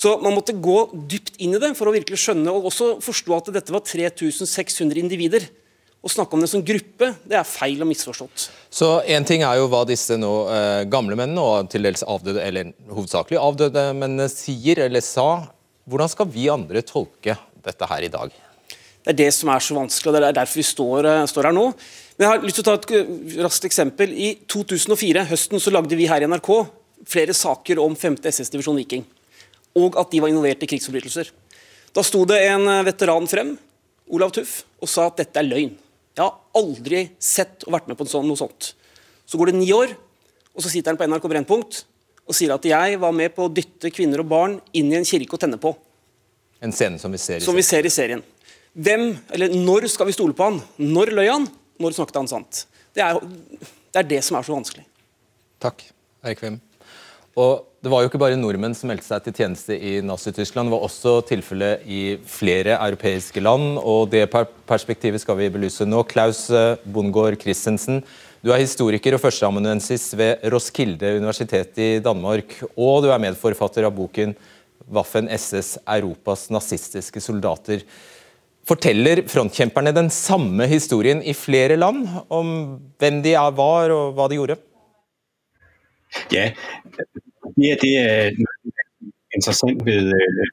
[0.00, 0.78] Så man måtte gå
[1.10, 4.98] dypt inn i det for å virkelig skjønne og også forstå at dette var 3600
[4.98, 5.46] individer
[6.02, 8.48] å snakke om det som gruppe, det er feil og misforstått.
[8.74, 12.42] Så Én ting er jo hva disse nå, eh, gamle mennene, og til dels avdøde,
[12.42, 15.46] eller hovedsakelig avdøde mennene, sier eller sa.
[15.86, 18.34] Hvordan skal vi andre tolke dette her i dag?
[19.02, 21.50] Det er det som er så vanskelig, og det er derfor vi står, eh, står
[21.50, 21.72] her nå.
[22.16, 23.12] Men jeg har lyst til å ta et eh,
[23.44, 24.12] raskt eksempel.
[24.12, 26.50] I 2004, høsten, så lagde vi her i NRK
[27.08, 28.20] flere saker om 5.
[28.30, 29.06] SS-divisjon Viking,
[29.78, 31.32] og at de var involvert i krigsforbrytelser.
[31.92, 33.54] Da sto det en eh, veteran frem,
[34.12, 35.72] Olav Tuff, og sa at dette er løgn.
[36.12, 38.74] Jeg har aldri sett og vært med på noe sånt.
[39.24, 39.94] Så går det ni år,
[40.52, 41.86] og så sitter han på NRK Brennpunkt
[42.22, 45.06] og sier at jeg var med på å dytte kvinner og barn inn i en
[45.08, 45.72] kirke og tenne på.
[46.62, 48.22] En scene som vi ser i Som vi ser i serien.
[48.72, 50.60] Hvem, eller Når skal vi stole på han?
[50.78, 51.48] Når løy han?
[51.80, 52.64] Når snakket han sant?
[52.92, 53.20] Det er,
[53.92, 54.84] det er det som er så vanskelig.
[55.62, 55.84] Takk,
[56.24, 56.60] Eirik Wim.
[57.40, 60.68] Og Det var jo ikke bare nordmenn som meldte seg til tjeneste i Nazi-Tyskland.
[60.68, 64.28] Det var også tilfellet i flere europeiske land, og det
[64.70, 66.04] perspektivet skal vi belyse nå.
[66.06, 67.98] Klaus eh, Bondgaard Christensen,
[68.38, 72.54] du er historiker og førsteamanuensis ved Roskilde universitet i Danmark.
[72.74, 74.36] Og du er medforfatter av boken
[74.86, 77.82] 'Waffen SS Europas nazistiske soldater'.
[78.68, 82.46] Forteller frontkjemperne den samme historien i flere land om
[83.02, 84.56] hvem de var og hva de gjorde?
[86.32, 86.52] Ja,
[87.56, 88.30] det, det er
[89.34, 90.46] interessant ved, øh,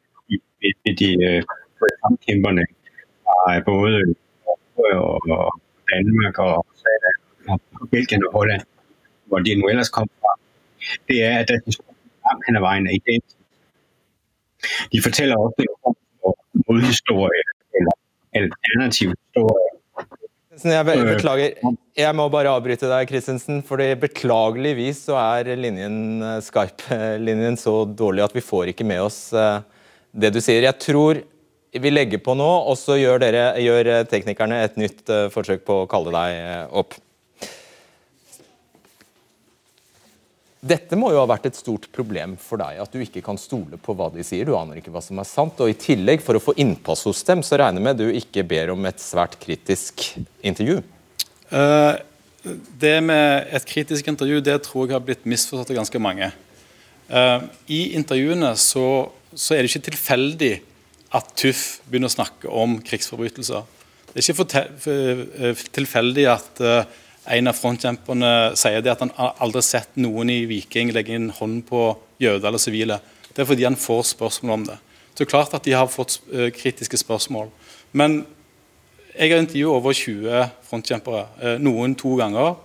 [0.61, 1.09] ved, de
[1.79, 2.65] frontkjemperne kampkæmperne
[3.23, 4.15] fra både
[5.35, 5.61] og
[5.93, 6.65] Danmark og,
[7.81, 8.61] og Belgien og Holland,
[9.25, 10.31] hvor de nå ellers kom fra,
[11.07, 11.59] det er, at der
[12.25, 13.37] langt hen ad vejen er identisk.
[14.93, 15.95] De forteller også om
[16.67, 17.58] modhistorie
[18.35, 19.69] alternativ historie
[20.67, 21.15] jeg øh.
[21.15, 21.51] beklager.
[21.97, 23.63] Jeg må bare avbryte deg, Christensen.
[23.63, 29.31] fordi Beklageligvis så er linjen, eh, Skype-linjen så dårlig at vi får ikke med oss
[29.33, 29.61] eh,
[30.13, 30.63] det du sier.
[30.63, 31.21] Jeg tror
[31.71, 35.89] vi legger på nå, og så gjør, dere, gjør teknikerne et nytt forsøk på å
[35.89, 36.97] kalle deg opp.
[40.59, 43.77] Dette må jo ha vært et stort problem for deg, at du ikke kan stole
[43.79, 44.43] på hva de sier.
[44.43, 45.61] Du aner ikke hva som er sant.
[45.63, 48.43] Og i tillegg, for å få innpass hos dem, så regner jeg med du ikke
[48.47, 50.03] ber om et svært kritisk
[50.43, 50.81] intervju?
[51.47, 51.95] Uh,
[52.79, 56.31] det med et kritisk intervju det tror jeg har blitt misforstått av ganske mange.
[57.07, 58.85] Uh, I intervjuene så,
[59.31, 60.53] så, er det ikke tilfeldig
[61.15, 63.63] at TUF begynner å snakke om krigsforbrytelser.
[64.11, 69.61] Det er ikke eh, tilfeldig at uh, en av frontkjemperne sier det at han aldri
[69.61, 72.99] har sett noen i Viking legge en hånd på jøder eller sivile.
[73.29, 74.77] Det er fordi han får spørsmål om det.
[75.13, 77.49] Så det klart at de har fått uh, kritiske spørsmål.
[77.91, 78.21] Men
[79.13, 82.55] jeg har intervjuet over 20 frontkjempere, uh, noen to ganger.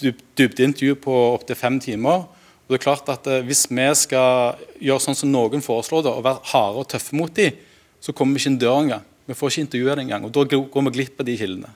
[0.00, 2.24] Dybdeintervju på opptil fem timer.
[2.24, 6.14] Og det er klart at uh, Hvis vi skal gjøre sånn som noen foreslår det,
[6.14, 7.58] og være harde og tøffe mot dem,
[8.00, 9.06] så kommer vi ikke inn døra engang.
[9.26, 10.24] Vi får ikke intervjue dem engang.
[10.24, 11.74] og Da går vi glipp av de kildene.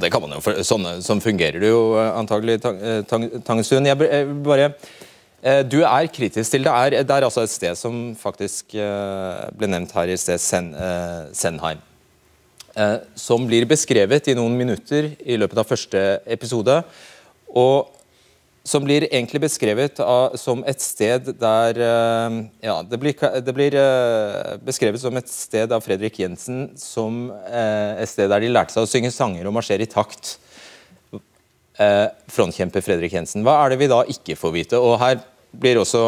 [0.00, 3.02] Og det kan man jo, for sånne, Sånn fungerer det jo eh, antagelig, eh,
[3.44, 3.84] Tangesund.
[3.84, 3.98] Jeg
[4.46, 4.70] bare,
[5.44, 6.72] eh, du er kritisk til det.
[6.72, 10.72] Er, det er altså et sted som faktisk ble nevnt her i sted, Sen,
[11.36, 11.84] Senheim.
[13.18, 16.80] Som blir beskrevet i noen minutter i løpet av første episode.
[17.52, 17.92] Og
[18.62, 23.76] som blir egentlig beskrevet av, som et sted der uh, Ja, det blir, det blir
[23.76, 28.76] uh, beskrevet som et sted av Fredrik Jensen som uh, et sted der de lærte
[28.76, 30.36] seg å synge sanger og marsjere i takt.
[32.28, 33.40] frontkjemper Fredrik Jensen.
[33.40, 34.76] Hva er det vi da ikke får vite?
[34.76, 35.22] Og her
[35.56, 36.02] blir også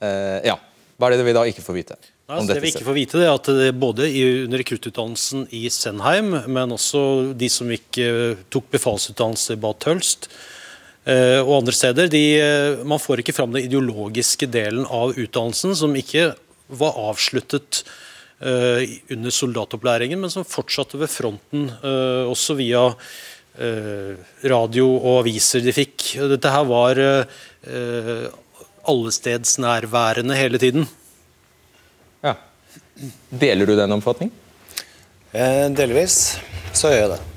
[0.00, 0.54] Ja,
[0.96, 1.98] hva er det vi da ikke får vite?
[2.00, 5.44] Nei, altså, det vi ikke får vite det er at det både i, under rekruttutdannelsen
[5.52, 10.53] i Senheim, men også de som ikke tok befalsutdannelse i Bad Tølst, Eh,
[11.44, 12.08] og andre steder.
[12.08, 16.30] De, eh, man får ikke fram den ideologiske delen av utdannelsen, som ikke
[16.72, 17.82] var avsluttet
[18.40, 18.80] uh,
[19.12, 21.68] under soldatopplæringen, men som fortsatte ved fronten,
[22.32, 22.86] også via
[24.50, 26.06] radio og aviser de fikk.
[26.32, 26.98] Dette her var
[28.90, 30.88] allestedsnærværende hele tiden.
[32.24, 32.34] Ja.
[33.28, 34.32] Deler du den oppfatning?
[35.76, 36.18] delvis
[36.72, 37.33] så gjør jeg det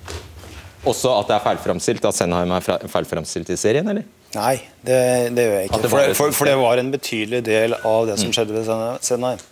[0.89, 4.06] også at det er feilframstilt, at Senheim er feilframstilt i serien, eller?
[4.36, 5.00] Nei, det,
[5.36, 5.82] det gjør jeg ikke.
[5.88, 8.36] For, for, for, det var en betydelig del av det som mm.
[8.38, 9.43] skjedde ved Senheim.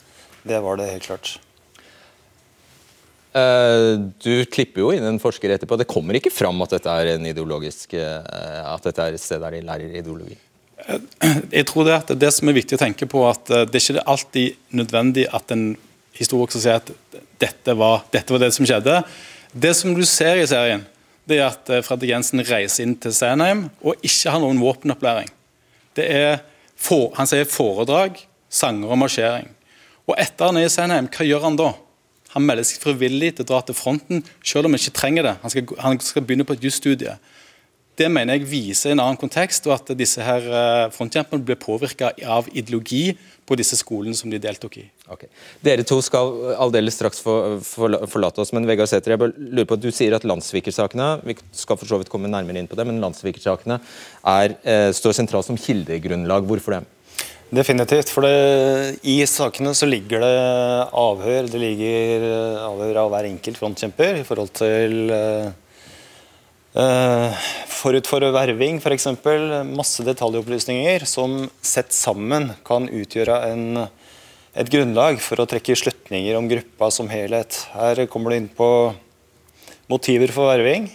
[0.45, 1.35] Det var det helt klart.
[3.35, 5.75] Uh, du klipper jo inn en forsker etterpå.
[5.79, 9.41] Det kommer ikke fram at dette er en ideologisk, uh, at dette er et sted
[9.43, 10.37] der de lærer ideologi?
[10.85, 14.09] Jeg tror det, at det som er viktig å tenke på, at det er ikke
[14.11, 15.69] alltid nødvendig at en
[16.15, 16.91] historiker sier at
[17.41, 18.99] dette var, dette var det som skjedde.
[19.51, 20.83] Det som du ser i serien,
[21.29, 25.31] det er at eh, Fredrik Jensen reiser inn til Senheim og ikke har noen våpenopplæring.
[25.97, 26.43] Det er
[26.75, 28.19] for, Han sier foredrag,
[28.51, 29.49] sanger og marsjering.
[30.05, 31.71] Og etter han er i Senheim, hva gjør han da?
[32.35, 35.35] Han melder seg frivillig til å dra til fronten, selv om han ikke trenger det.
[35.41, 37.15] Han skal, han skal begynne på et jusstudie.
[37.99, 42.11] Det mener jeg viser en annen kontekst, og at disse her eh, frontkjemperne ble påvirka
[42.27, 44.85] av ideologi på disse skolene som de deltok i.
[45.11, 45.29] Okay.
[45.63, 49.69] Dere to skal aldeles straks for, for, forlate oss, men Vegard Sæther, jeg bare lurer
[49.69, 52.77] på at du sier at landssvikersakene vi skal for så vidt komme nærmere inn på
[52.79, 56.47] det, men landssvikersakene eh, står sentralt som kildegrunnlag.
[56.49, 56.83] Hvorfor det?
[57.55, 58.09] Definitivt.
[58.09, 60.37] for det, I sakene så ligger det
[60.97, 61.45] avhør.
[61.47, 65.64] Det ligger eh, avhør av hver enkelt frontkjemper i forhold til eh, Uh,
[66.75, 69.07] forut for verving f.eks.
[69.69, 73.85] Masse detaljopplysninger som sett sammen kan utgjøre en,
[74.51, 77.61] et grunnlag for å trekke slutninger om gruppa som helhet.
[77.77, 78.69] Her kommer du inn på
[79.87, 80.89] motiver for verving.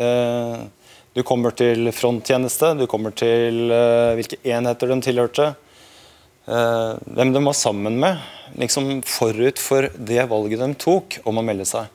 [0.00, 0.64] Uh,
[1.12, 5.52] du kommer til fronttjeneste, du kommer til uh, hvilke enheter de tilhørte.
[6.42, 8.18] hvem de var sammen med
[8.58, 11.86] liksom forut for det valget de tok om å melde seg.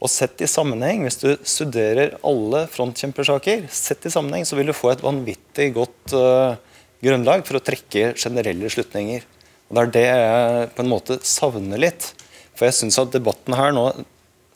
[0.00, 4.76] Og sett i sammenheng, Hvis du studerer alle frontkjempersaker, sett i sammenheng, så vil du
[4.76, 6.56] få et vanvittig godt uh,
[7.04, 9.26] grunnlag for å trekke generelle slutninger.
[9.68, 12.14] Og Det er det jeg på en måte savner litt.
[12.56, 13.90] For jeg syns at debatten her nå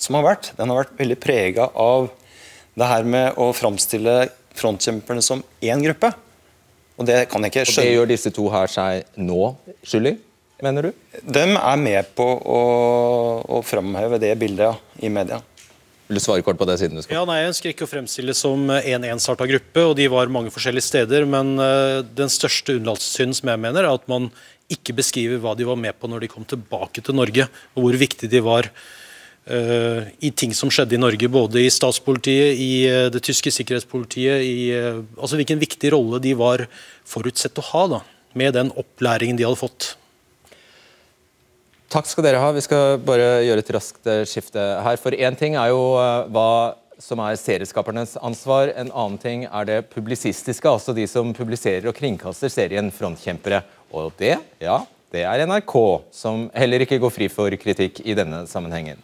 [0.00, 2.10] som har vært, den har vært veldig prega av
[2.74, 4.28] det her med å framstille
[4.58, 6.10] frontkjemperne som én gruppe.
[6.98, 7.84] Og det kan jeg ikke skjønne.
[7.84, 9.54] Og det gjør disse to her seg nå
[9.86, 10.16] skyldig?
[10.62, 10.92] Mener du?
[11.22, 12.60] De er med på å,
[13.58, 15.40] å framheve det bildet ja, i media.
[16.04, 17.16] Vil du svare kort på det siden du skal?
[17.16, 20.52] Ja, nei, Jeg ønsker ikke å fremstille som en ensarta gruppe, og de var mange
[20.52, 21.24] forskjellige steder.
[21.28, 24.28] Men uh, den største unnlatelsessynden som jeg mener, er at man
[24.72, 27.98] ikke beskriver hva de var med på når de kom tilbake til Norge, og hvor
[28.04, 31.32] viktig de var uh, i ting som skjedde i Norge.
[31.32, 34.70] Både i statspolitiet, i uh, det tyske sikkerhetspolitiet, i
[35.16, 36.68] altså hvilken viktig rolle de var
[37.08, 38.04] forutsett å ha da,
[38.36, 39.94] med den opplæringen de hadde fått.
[41.92, 42.48] Takk skal dere ha.
[42.54, 44.98] Vi skal bare gjøre et raskt eh, skifte her.
[45.00, 48.72] For én ting er jo eh, hva som er serieskapernes ansvar.
[48.72, 53.62] En annen ting er det publisistiske, altså de som publiserer og kringkaster serien Frontkjempere.
[53.94, 54.78] Og det, ja,
[55.14, 55.74] det er NRK,
[56.14, 59.02] som heller ikke går fri for kritikk i denne sammenhengen.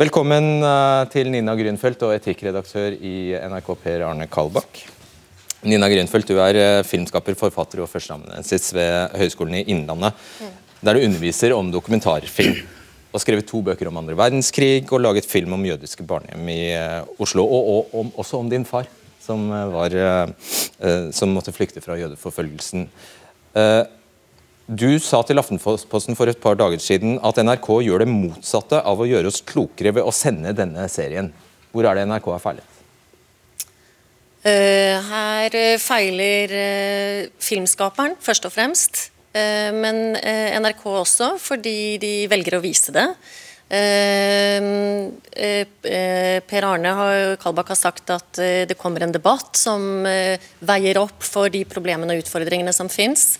[0.00, 4.82] Velkommen eh, til Nina Grünfeldt og etikkredaktør i NRK, Per Arne Kalbakk.
[5.62, 10.18] Nina Grünfeldt, du er filmskaper, forfatter og førsteamanuensis ved Høgskolen i Innlandet.
[10.42, 12.62] Mm der du underviser om dokumentarfilm.
[13.12, 17.20] Og skrevet to bøker om andre verdenskrig og laget film om jødiske barnehjem i uh,
[17.20, 17.44] Oslo.
[17.44, 18.88] Og, og om, også om din far,
[19.20, 22.88] som, uh, var, uh, som måtte flykte fra jødeforfølgelsen.
[24.72, 28.96] du sa til Aftenposten for et par dager siden at NRK gjør det motsatte av
[28.96, 31.28] å gjøre oss klokere ved å sende denne serien.
[31.72, 32.68] Hvor er det NRK er feilet?
[34.42, 36.54] her feiler
[37.38, 39.11] filmskaperen, først og fremst.
[39.32, 43.06] Eh, men eh, NRK også, fordi de velger å vise det.
[43.72, 44.60] Eh,
[46.44, 46.92] per Arne
[47.40, 48.36] Kalbakk har sagt at
[48.68, 53.38] det kommer en debatt som veier opp for de problemene og utfordringene som fins.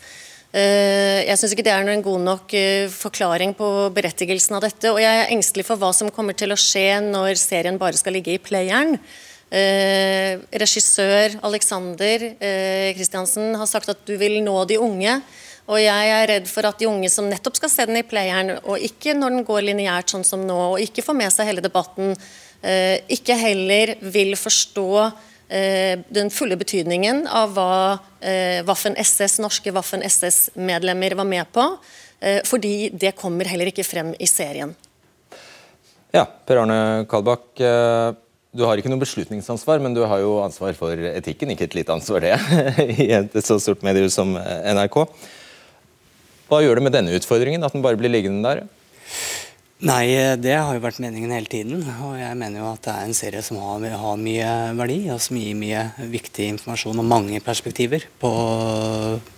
[0.52, 2.54] Jeg syns ikke det er en god nok
[2.92, 4.88] forklaring på berettigelsen av dette.
[4.92, 8.16] Og jeg er engstelig for hva som kommer til å skje når serien bare skal
[8.16, 8.98] ligge i playeren.
[9.52, 12.28] regissør Alexander
[12.96, 15.20] Kristiansen har sagt at du vil nå de unge.
[15.70, 18.56] Og jeg er redd for at de unge som nettopp skal se den i playeren,
[18.66, 21.62] og ikke når den går lineært sånn som nå, og ikke får med seg hele
[21.62, 22.16] debatten,
[22.66, 27.74] eh, ikke heller vil forstå eh, den fulle betydningen av hva
[28.18, 31.68] eh, Waffen SS, norske Waffen SS-medlemmer var med på.
[32.46, 34.70] Fordi det kommer heller ikke frem i serien.
[36.14, 36.76] Ja, Per Arne
[37.10, 37.48] Kalbakk.
[38.54, 41.50] Du har ikke noe beslutningsansvar, men du har jo ansvar for etikken.
[41.50, 42.38] Ikke et lite ansvar, det,
[43.02, 45.00] i et så stort medie som NRK.
[46.50, 48.66] Hva gjør det med denne utfordringen, at den bare blir liggende der?
[49.82, 51.80] Nei, det har jo vært meningen hele tiden.
[52.06, 55.18] Og jeg mener jo at det er en serie som har, har mye verdi, og
[55.24, 55.80] som gir mye
[56.12, 58.30] viktig informasjon og mange perspektiver på,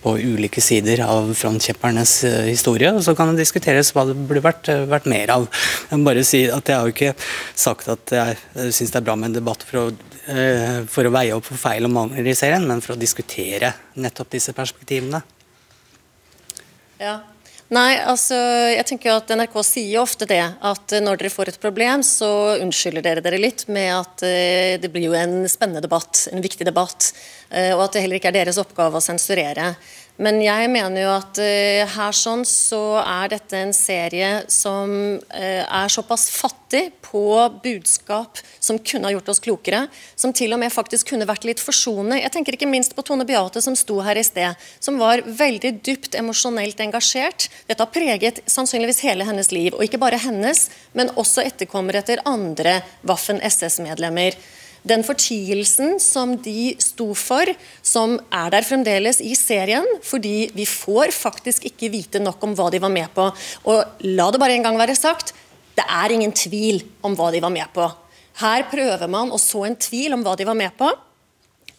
[0.03, 2.93] på ulike sider av frontkjempernes uh, historie.
[2.93, 5.49] Og så kan det diskuteres hva det burde vært, uh, vært mer av.
[5.88, 7.14] Jeg må bare si at jeg har jo ikke
[7.64, 9.88] sagt at jeg uh, syns det er bra med en debatt for å,
[10.93, 14.37] for å veie opp for feil og mangler i serien, men for å diskutere nettopp
[14.37, 15.25] disse perspektivene.
[17.00, 17.20] Ja.
[17.72, 18.37] Nei, altså,
[18.70, 22.28] jeg tenker jo at NRK sier ofte det, at når dere får et problem, så
[22.61, 26.66] unnskylder dere dere litt med at uh, det blir jo en spennende debatt, en viktig
[26.68, 27.09] debatt,
[27.48, 29.72] uh, og at det heller ikke er deres oppgave å sensurere.
[30.22, 35.62] Men jeg mener jo at uh, her sånn så er dette en serie som uh,
[35.64, 37.24] er såpass fattig på
[37.64, 39.84] budskap som kunne ha gjort oss klokere,
[40.14, 42.20] som til og med faktisk kunne vært litt forsonende.
[42.22, 45.76] Jeg tenker ikke minst på Tone Beate som sto her i sted, som var veldig
[45.82, 47.49] dypt emosjonelt engasjert.
[47.66, 52.22] Dette har preget sannsynligvis hele hennes liv, og ikke bare hennes, men også etterkommere etter
[52.22, 54.39] andre Waffen SS-medlemmer.
[54.85, 57.49] Den fortielsen som de sto for,
[57.80, 62.68] som er der fremdeles i serien, fordi vi får faktisk ikke vite nok om hva
[62.72, 63.30] de var med på.
[63.64, 65.32] Og la det bare en gang være sagt,
[65.74, 67.89] det er ingen tvil om hva de var med på.
[68.43, 70.91] Her prøver man å så en tvil om hva de var med på.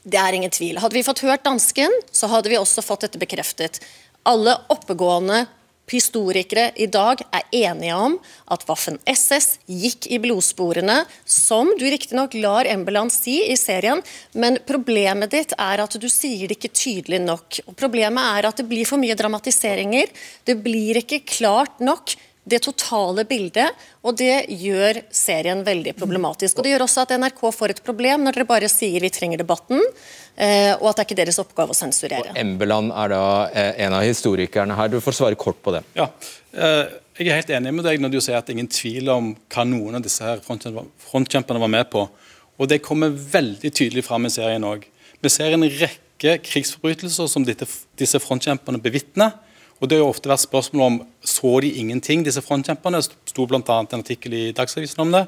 [0.05, 0.79] Det er ingen tvil.
[0.81, 3.81] Hadde vi fått hørt dansken, så hadde vi også fått dette bekreftet.
[4.25, 5.43] Alle oppegående
[5.91, 8.17] historikere i dag er enige om
[8.51, 14.01] at Waffen SS gikk i blodsporene, som du riktignok lar Embeland si i serien,
[14.33, 17.61] men problemet ditt er at du sier det ikke tydelig nok.
[17.69, 20.09] Og Problemet er at det blir for mye dramatiseringer.
[20.45, 22.15] Det blir ikke klart nok
[22.45, 23.73] det totale bildet,
[24.05, 26.59] og det gjør serien veldig problematisk.
[26.59, 29.41] Og Det gjør også at NRK får et problem når dere bare sier vi trenger
[29.41, 29.81] debatten,
[30.37, 32.35] eh, og at det er ikke deres oppgave å sensurere.
[32.35, 34.93] Og Embeland er da eh, en av historikerne her.
[34.93, 35.81] Du får svare kort på det.
[35.97, 36.11] Ja,
[36.53, 36.85] eh,
[37.15, 39.29] Jeg er helt enig med deg når du sier at det er ingen tvil om
[39.49, 42.03] hva noen av disse her frontkjemperne var med på.
[42.59, 44.83] Og Det kommer veldig tydelig fram i serien òg.
[45.23, 49.31] Vi ser en rekke krigsforbrytelser som disse frontkjemperne bevitner.
[49.81, 53.01] Og Det har jo ofte vært spørsmål om så de ingenting, disse frontkjemperne.
[53.03, 53.59] Det sto bl.a.
[53.59, 55.25] en artikkel i Dagsavisen om det.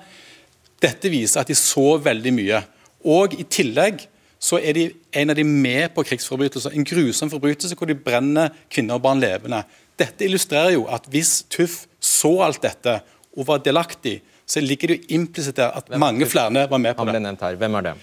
[0.82, 2.62] Dette viser at de så veldig mye.
[3.04, 4.06] Og i tillegg
[4.40, 4.86] så er de
[5.20, 6.74] en av de med på krigsforbrytelser.
[6.78, 9.64] En grusom forbrytelse hvor de brenner kvinner og barn levende.
[9.98, 13.00] Dette illustrerer jo at hvis Tuff så alt dette
[13.38, 17.06] og var delaktig, så ligger det jo implisitt der at mange flere var med på
[17.10, 17.58] det.
[17.60, 17.96] Hvem er det?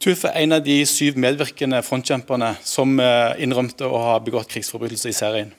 [0.00, 5.12] Tuff er en av de syv medvirkende frontkjemperne som eh, innrømte å ha begått krigsforbrytelser
[5.12, 5.50] i serien.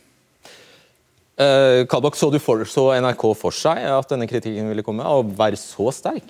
[1.41, 5.57] Uh, Kalbakk, så, for, så NRK for seg at denne kritikken ville komme, og være
[5.59, 6.29] så sterk?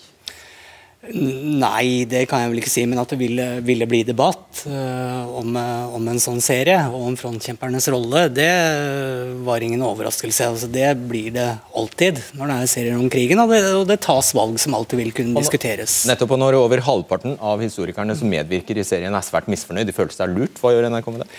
[1.01, 5.25] Nei, det kan jeg vel ikke si, men at det ville, ville bli debatt uh,
[5.39, 8.51] om, uh, om, en sånn serie og om frontkjempernes rolle, det
[9.41, 10.51] var ingen overraskelse.
[10.53, 13.97] Altså, det blir det alltid når det er serier om krigen, og det, og det
[14.05, 16.03] tas valg som alltid vil kunne og diskuteres.
[16.09, 19.97] Nettopp, og når over halvparten av historikerne som medvirker i serien er svært misfornøyd, de
[19.97, 21.31] føler seg lurt, hva gjør NRK med det?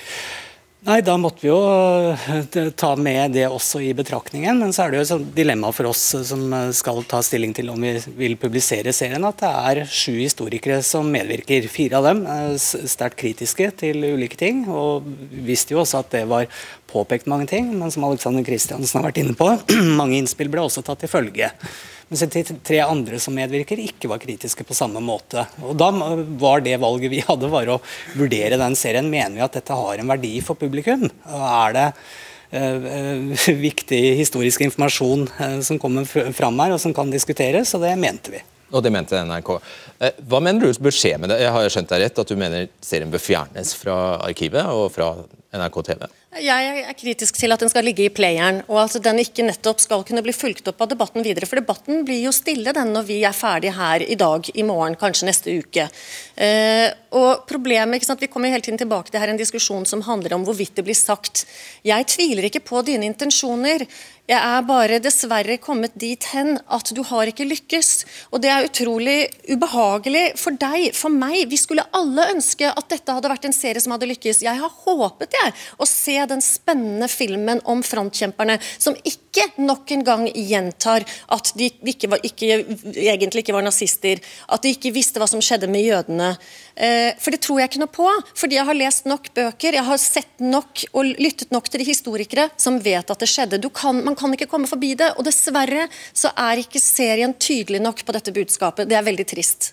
[0.83, 1.59] Nei, Da måtte vi jo
[2.11, 4.59] eh, ta med det også i betraktningen.
[4.59, 7.55] Men så er det jo et dilemma for oss eh, som eh, skal ta stilling
[7.55, 11.71] til om vi vil publisere serien, at det er sju historikere som medvirker.
[11.71, 15.07] Fire av dem er sterkt kritiske til ulike ting, og
[15.47, 16.51] visste jo også at det var
[16.91, 17.71] påpekt mange ting.
[17.79, 19.53] Men som Alexander Kristiansen har vært inne på,
[20.01, 21.55] mange innspill ble også tatt til følge.
[22.13, 25.47] Mens de tre andre som medvirker, ikke var kritiske på samme måte.
[25.65, 25.89] Og Da
[26.43, 27.79] var det valget vi hadde, var å
[28.19, 29.09] vurdere den serien.
[29.09, 31.07] Mener vi at dette har en verdi for publikum?
[31.09, 31.87] Og er det
[32.53, 33.33] uh,
[33.69, 37.73] viktig historisk informasjon uh, som kommer fram her, og som kan diskuteres?
[37.73, 38.45] Og det mente vi.
[38.73, 39.53] Og det mente NRK.
[40.29, 41.43] Hva mener du bør skje med det?
[41.45, 45.13] Jeg har skjønt deg rett at du mener serien bør fjernes fra arkivet og fra
[45.53, 46.05] NRK TV?
[46.41, 49.83] Jeg er kritisk til at den skal ligge i playeren, og at den ikke nettopp
[49.85, 51.45] skal kunne bli fulgt opp av debatten videre.
[51.49, 54.97] For debatten blir jo stille den når vi er ferdig her i dag, i morgen,
[54.97, 55.85] kanskje neste uke.
[56.41, 60.01] Eh, og problemet, ikke sant, Vi kommer hele tiden tilbake til her en diskusjon som
[60.07, 61.45] handler om hvorvidt det blir sagt.
[61.85, 63.85] Jeg tviler ikke på dine intensjoner.
[64.31, 67.89] Jeg er bare dessverre kommet dit hen at du har ikke lykkes.
[68.31, 69.17] Og det er utrolig
[69.51, 71.41] ubehagelig for deg, for meg.
[71.51, 74.45] Vi skulle alle ønske at dette hadde vært en serie som hadde lykkes.
[74.47, 80.07] Jeg har håpet jeg, å se den spennende filmen om frontkjemperne, som ikke nok en
[80.07, 81.03] gang gjentar
[81.35, 82.63] at de ikke var, ikke,
[82.95, 86.37] egentlig ikke var nazister, at de ikke visste hva som skjedde med jødene.
[86.77, 88.09] Eh, for det tror jeg ikke noe på,
[88.39, 91.89] fordi jeg har lest nok bøker, jeg har sett nok og lyttet nok til de
[91.89, 93.61] historikere som vet at det skjedde.
[93.77, 98.05] Kan, man kan ikke komme forbi det, og dessverre så er ikke serien tydelig nok
[98.07, 98.89] på dette budskapet.
[98.89, 99.73] Det er veldig trist.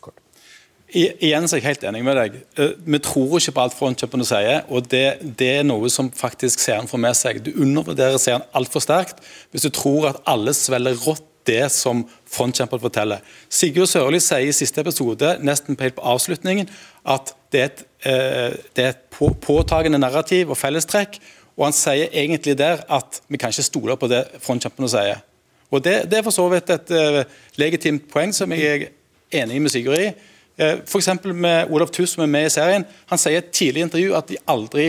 [0.89, 2.37] I, igjen så er jeg helt enig med deg.
[2.57, 4.63] Eh, vi tror ikke på alt frontkjøperne sier.
[4.67, 7.41] og det, det, er noe som faktisk seeren får med seg.
[7.45, 9.21] Du undervurderer seeren altfor sterkt
[9.53, 13.25] hvis du tror at alle svelger rått det som frontkjemperne forteller.
[13.49, 16.69] Sigurd Sørli sier i siste episode, nesten helt på avslutningen,
[17.09, 21.19] at det er et, eh, det er et på, påtagende narrativ og fellestrekk.
[21.57, 25.23] Og han sier egentlig der at vi kan ikke stole på det frontkjemperne sier.
[25.69, 27.23] Og det, det, er for så vidt et eh,
[27.59, 30.13] legitimt poeng som jeg er enig med Sigurd i.
[30.57, 31.11] Eh, F.eks.
[31.33, 32.85] med Olav Tuss, som er med i serien.
[33.11, 34.87] Han sier i et tidlig intervju at de aldri,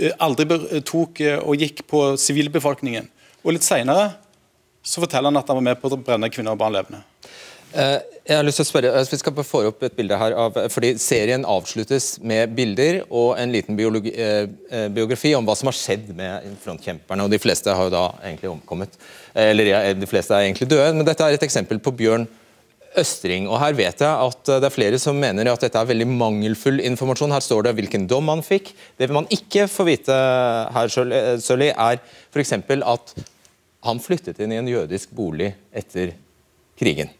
[0.00, 3.08] uh, aldri tok og gikk på sivilbefolkningen.
[3.42, 4.10] Og litt seinere
[4.82, 7.04] så forteller han at han var med på å brenne kvinner og barn levende.
[7.72, 10.34] Eh, jeg har lyst til å spørre, altså, Vi skal få opp et bilde her.
[10.36, 15.56] Av, fordi Serien avsluttes med bilder og en liten biologi, eh, eh, biografi om hva
[15.56, 17.24] som har skjedd med frontkjemperne.
[17.24, 18.90] og De fleste har jo da egentlig omkommet.
[19.34, 20.94] Eller de fleste er egentlig døde.
[20.94, 22.28] Men dette er et eksempel på Bjørn
[22.94, 23.48] Østring.
[23.48, 26.78] og Her vet jeg at det er flere som mener at dette er veldig mangelfull
[26.78, 27.32] informasjon.
[27.32, 28.74] Her står det hvilken dom han fikk.
[28.98, 30.88] Det man ikke får vite her,
[31.40, 31.98] Sørli, er
[32.34, 32.52] f.eks.
[32.52, 33.14] at
[33.82, 36.14] han flyttet inn i en jødisk bolig etter
[36.78, 37.10] krigen.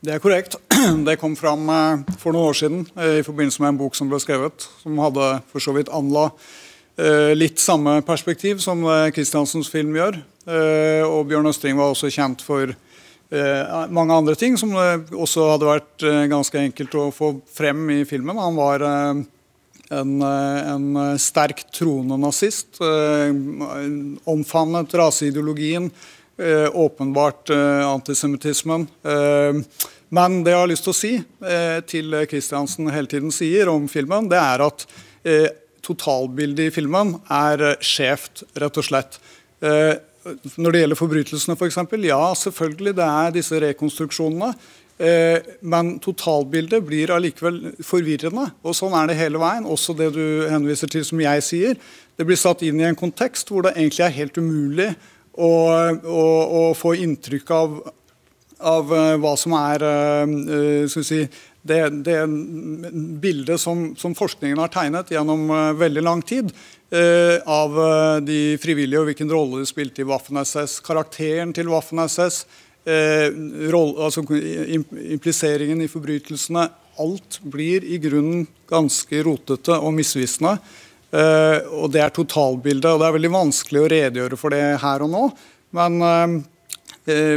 [0.00, 0.56] Det er korrekt.
[1.06, 4.08] Det kom fram eh, for noen år siden eh, i forbindelse med en bok som
[4.08, 6.30] ble skrevet, som hadde for så vidt anla
[6.96, 10.22] eh, litt samme perspektiv som Kristiansens film gjør.
[10.50, 12.72] Og Bjørn Østring var også kjent for
[13.92, 18.40] mange andre ting som også hadde vært ganske enkelt å få frem i filmen.
[18.40, 18.82] Han var
[19.90, 22.78] en, en sterk troende nazist.
[24.30, 25.90] Omfavnet raseideologien
[26.40, 28.86] Eh, åpenbart eh, antisemittismen.
[29.02, 29.62] Eh,
[30.08, 31.10] men det jeg har lyst til å si
[31.86, 34.82] til Kristiansen hele tiden sier om filmen, det er at
[35.86, 39.20] totalbildet i filmen er skjevt, rett og slett.
[39.62, 44.50] Når det gjelder forbrytelsene, f.eks., for eksempel, ja, selvfølgelig, det er disse rekonstruksjonene.
[45.00, 48.50] Men totalbildet blir allikevel forvirrende.
[48.60, 49.64] Og sånn er det hele veien.
[49.64, 51.78] Også det du henviser til, som jeg sier.
[52.20, 54.90] Det blir satt inn i en kontekst hvor det egentlig er helt umulig
[55.40, 55.52] å,
[56.04, 56.24] å,
[56.60, 57.78] å få inntrykk av,
[58.72, 61.22] av uh, hva som er uh, si,
[61.62, 62.18] det, det,
[63.22, 65.48] bildet som, som, forskningen har tegnet gjennom
[65.80, 66.52] veldig lang tid.
[67.46, 67.76] av
[68.26, 70.80] de frivillige og hvilken rolle de spilte i Waffen-SS.
[70.82, 72.40] Karakteren til Waffen-SS.
[72.88, 76.68] Altså impliseringen i forbrytelsene.
[77.00, 80.58] Alt blir i grunnen ganske rotete og misvisende.
[81.10, 82.86] Uh, og Det er totalbildet.
[82.86, 85.24] og Det er veldig vanskelig å redegjøre for det her og nå.
[85.74, 86.40] Men uh,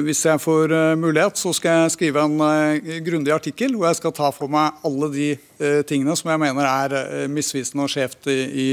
[0.04, 2.38] hvis jeg får mulighet, så skal jeg skrive en
[3.02, 5.30] grundig artikkel hvor jeg skal ta for meg alle de
[5.88, 8.68] tingene som jeg mener er misvisende og skjevt i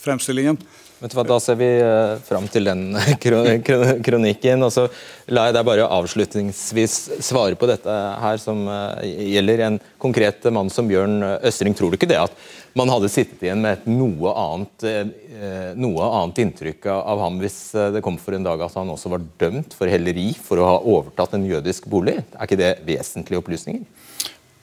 [0.00, 0.56] fremstillingen.
[1.02, 2.94] Vet du hva, Da ser vi uh, fram til den
[4.06, 4.62] kronikken.
[4.62, 4.86] og så
[5.34, 10.70] La jeg deg bare avslutningsvis svare på dette her som uh, gjelder en konkret mann
[10.70, 11.74] som Bjørn Østring.
[11.74, 12.36] Tror du ikke det at
[12.78, 17.58] man hadde sittet igjen med et noe annet, uh, noe annet inntrykk av ham hvis
[17.96, 20.76] det kom for en dag at han også var dømt for helleri for å ha
[20.94, 22.20] overtatt en jødisk bolig?
[22.36, 23.82] Er ikke det vesentlige opplysninger?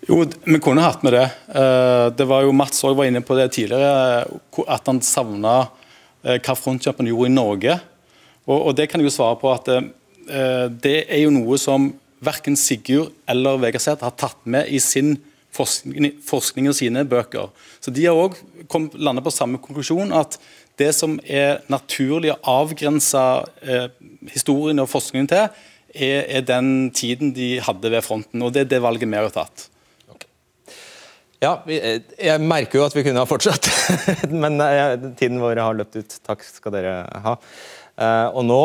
[0.07, 1.25] Jo, vi kunne hatt med det.
[2.17, 4.23] Det var jo Mats òg var inne på det tidligere,
[4.71, 5.78] at han savna Eh,
[6.23, 7.79] hva Frontjumperen gjorde i Norge.
[8.49, 11.91] Og, og, Det kan jeg jo svare på at eh, det er jo noe som
[12.23, 15.15] verken Sigurd eller Vegard har tatt med i sin
[15.55, 17.49] forskning, forskning, og sine bøker.
[17.81, 18.37] Så De har òg
[18.99, 20.37] landet på samme konklusjon, at
[20.79, 23.23] det som er naturlig å avgrense
[23.63, 23.89] eh,
[24.31, 25.49] historien og forskningen til,
[25.89, 28.41] er, er, den tiden de hadde ved fronten.
[28.41, 29.67] og Det er det valget vi har tatt.
[31.39, 33.69] Ja, eh, jeg merker jo at vi kunne ha fortsatt,
[34.43, 36.17] men eh, tiden vår har løpt ut.
[36.27, 37.37] Takk skal dere ha.
[37.95, 38.63] Eh, og nå,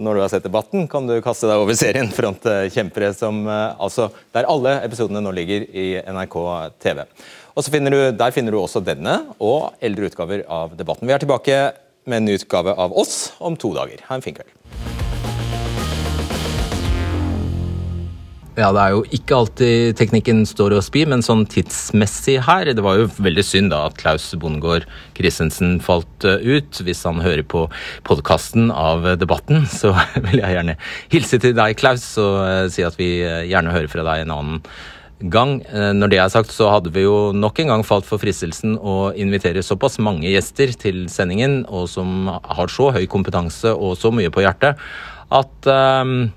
[0.00, 4.48] når du har sett debatten, kan du kaste deg over serien Frontkjempere, som, altså, der
[4.48, 6.38] alle episodene nå ligger i NRK
[6.80, 7.04] TV.
[7.58, 11.10] Og finner du, Der finner du også denne og eldre utgaver av debatten.
[11.10, 11.58] Vi er tilbake
[12.08, 14.06] med en ny utgave av oss om to dager.
[14.08, 14.54] Ha en fin kveld.
[18.58, 22.82] Ja, det er jo ikke alltid teknikken står og spir, men sånn tidsmessig her Det
[22.82, 26.80] var jo veldig synd da at Klaus Bondegård Christensen falt eh, ut.
[26.82, 27.68] Hvis han hører på
[28.08, 30.74] podkasten av debatten, så vil jeg gjerne
[31.14, 34.34] hilse til deg, Klaus, og eh, si at vi eh, gjerne hører fra deg en
[34.34, 34.58] annen
[35.18, 35.56] gang.
[35.98, 39.10] Når det er sagt, så hadde vi jo nok en gang falt for fristelsen å
[39.18, 44.30] invitere såpass mange gjester til sendingen, og som har så høy kompetanse og så mye
[44.30, 44.78] på hjertet,
[45.34, 46.30] at um,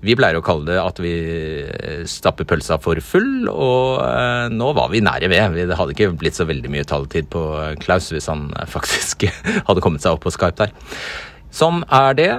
[0.00, 1.12] vi pleier å kalle det at vi
[2.08, 5.58] stapper pølsa for full, og eh, nå var vi nære ved.
[5.68, 7.42] Det hadde ikke blitt så veldig mye taletid på
[7.82, 9.28] Klaus hvis han faktisk
[9.68, 10.74] hadde kommet seg opp på Skype der.
[11.52, 12.32] Sånn er det.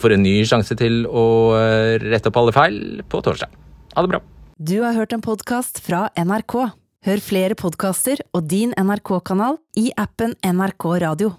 [0.00, 1.24] For en ny sjanse til å
[1.58, 3.52] eh, rette opp alle feil på torsdag.
[3.92, 4.22] Ha det bra.
[4.56, 6.56] Du har hørt en podkast fra NRK.
[7.02, 11.32] Hør flere podkaster og din NRK-kanal i appen NRK Radio.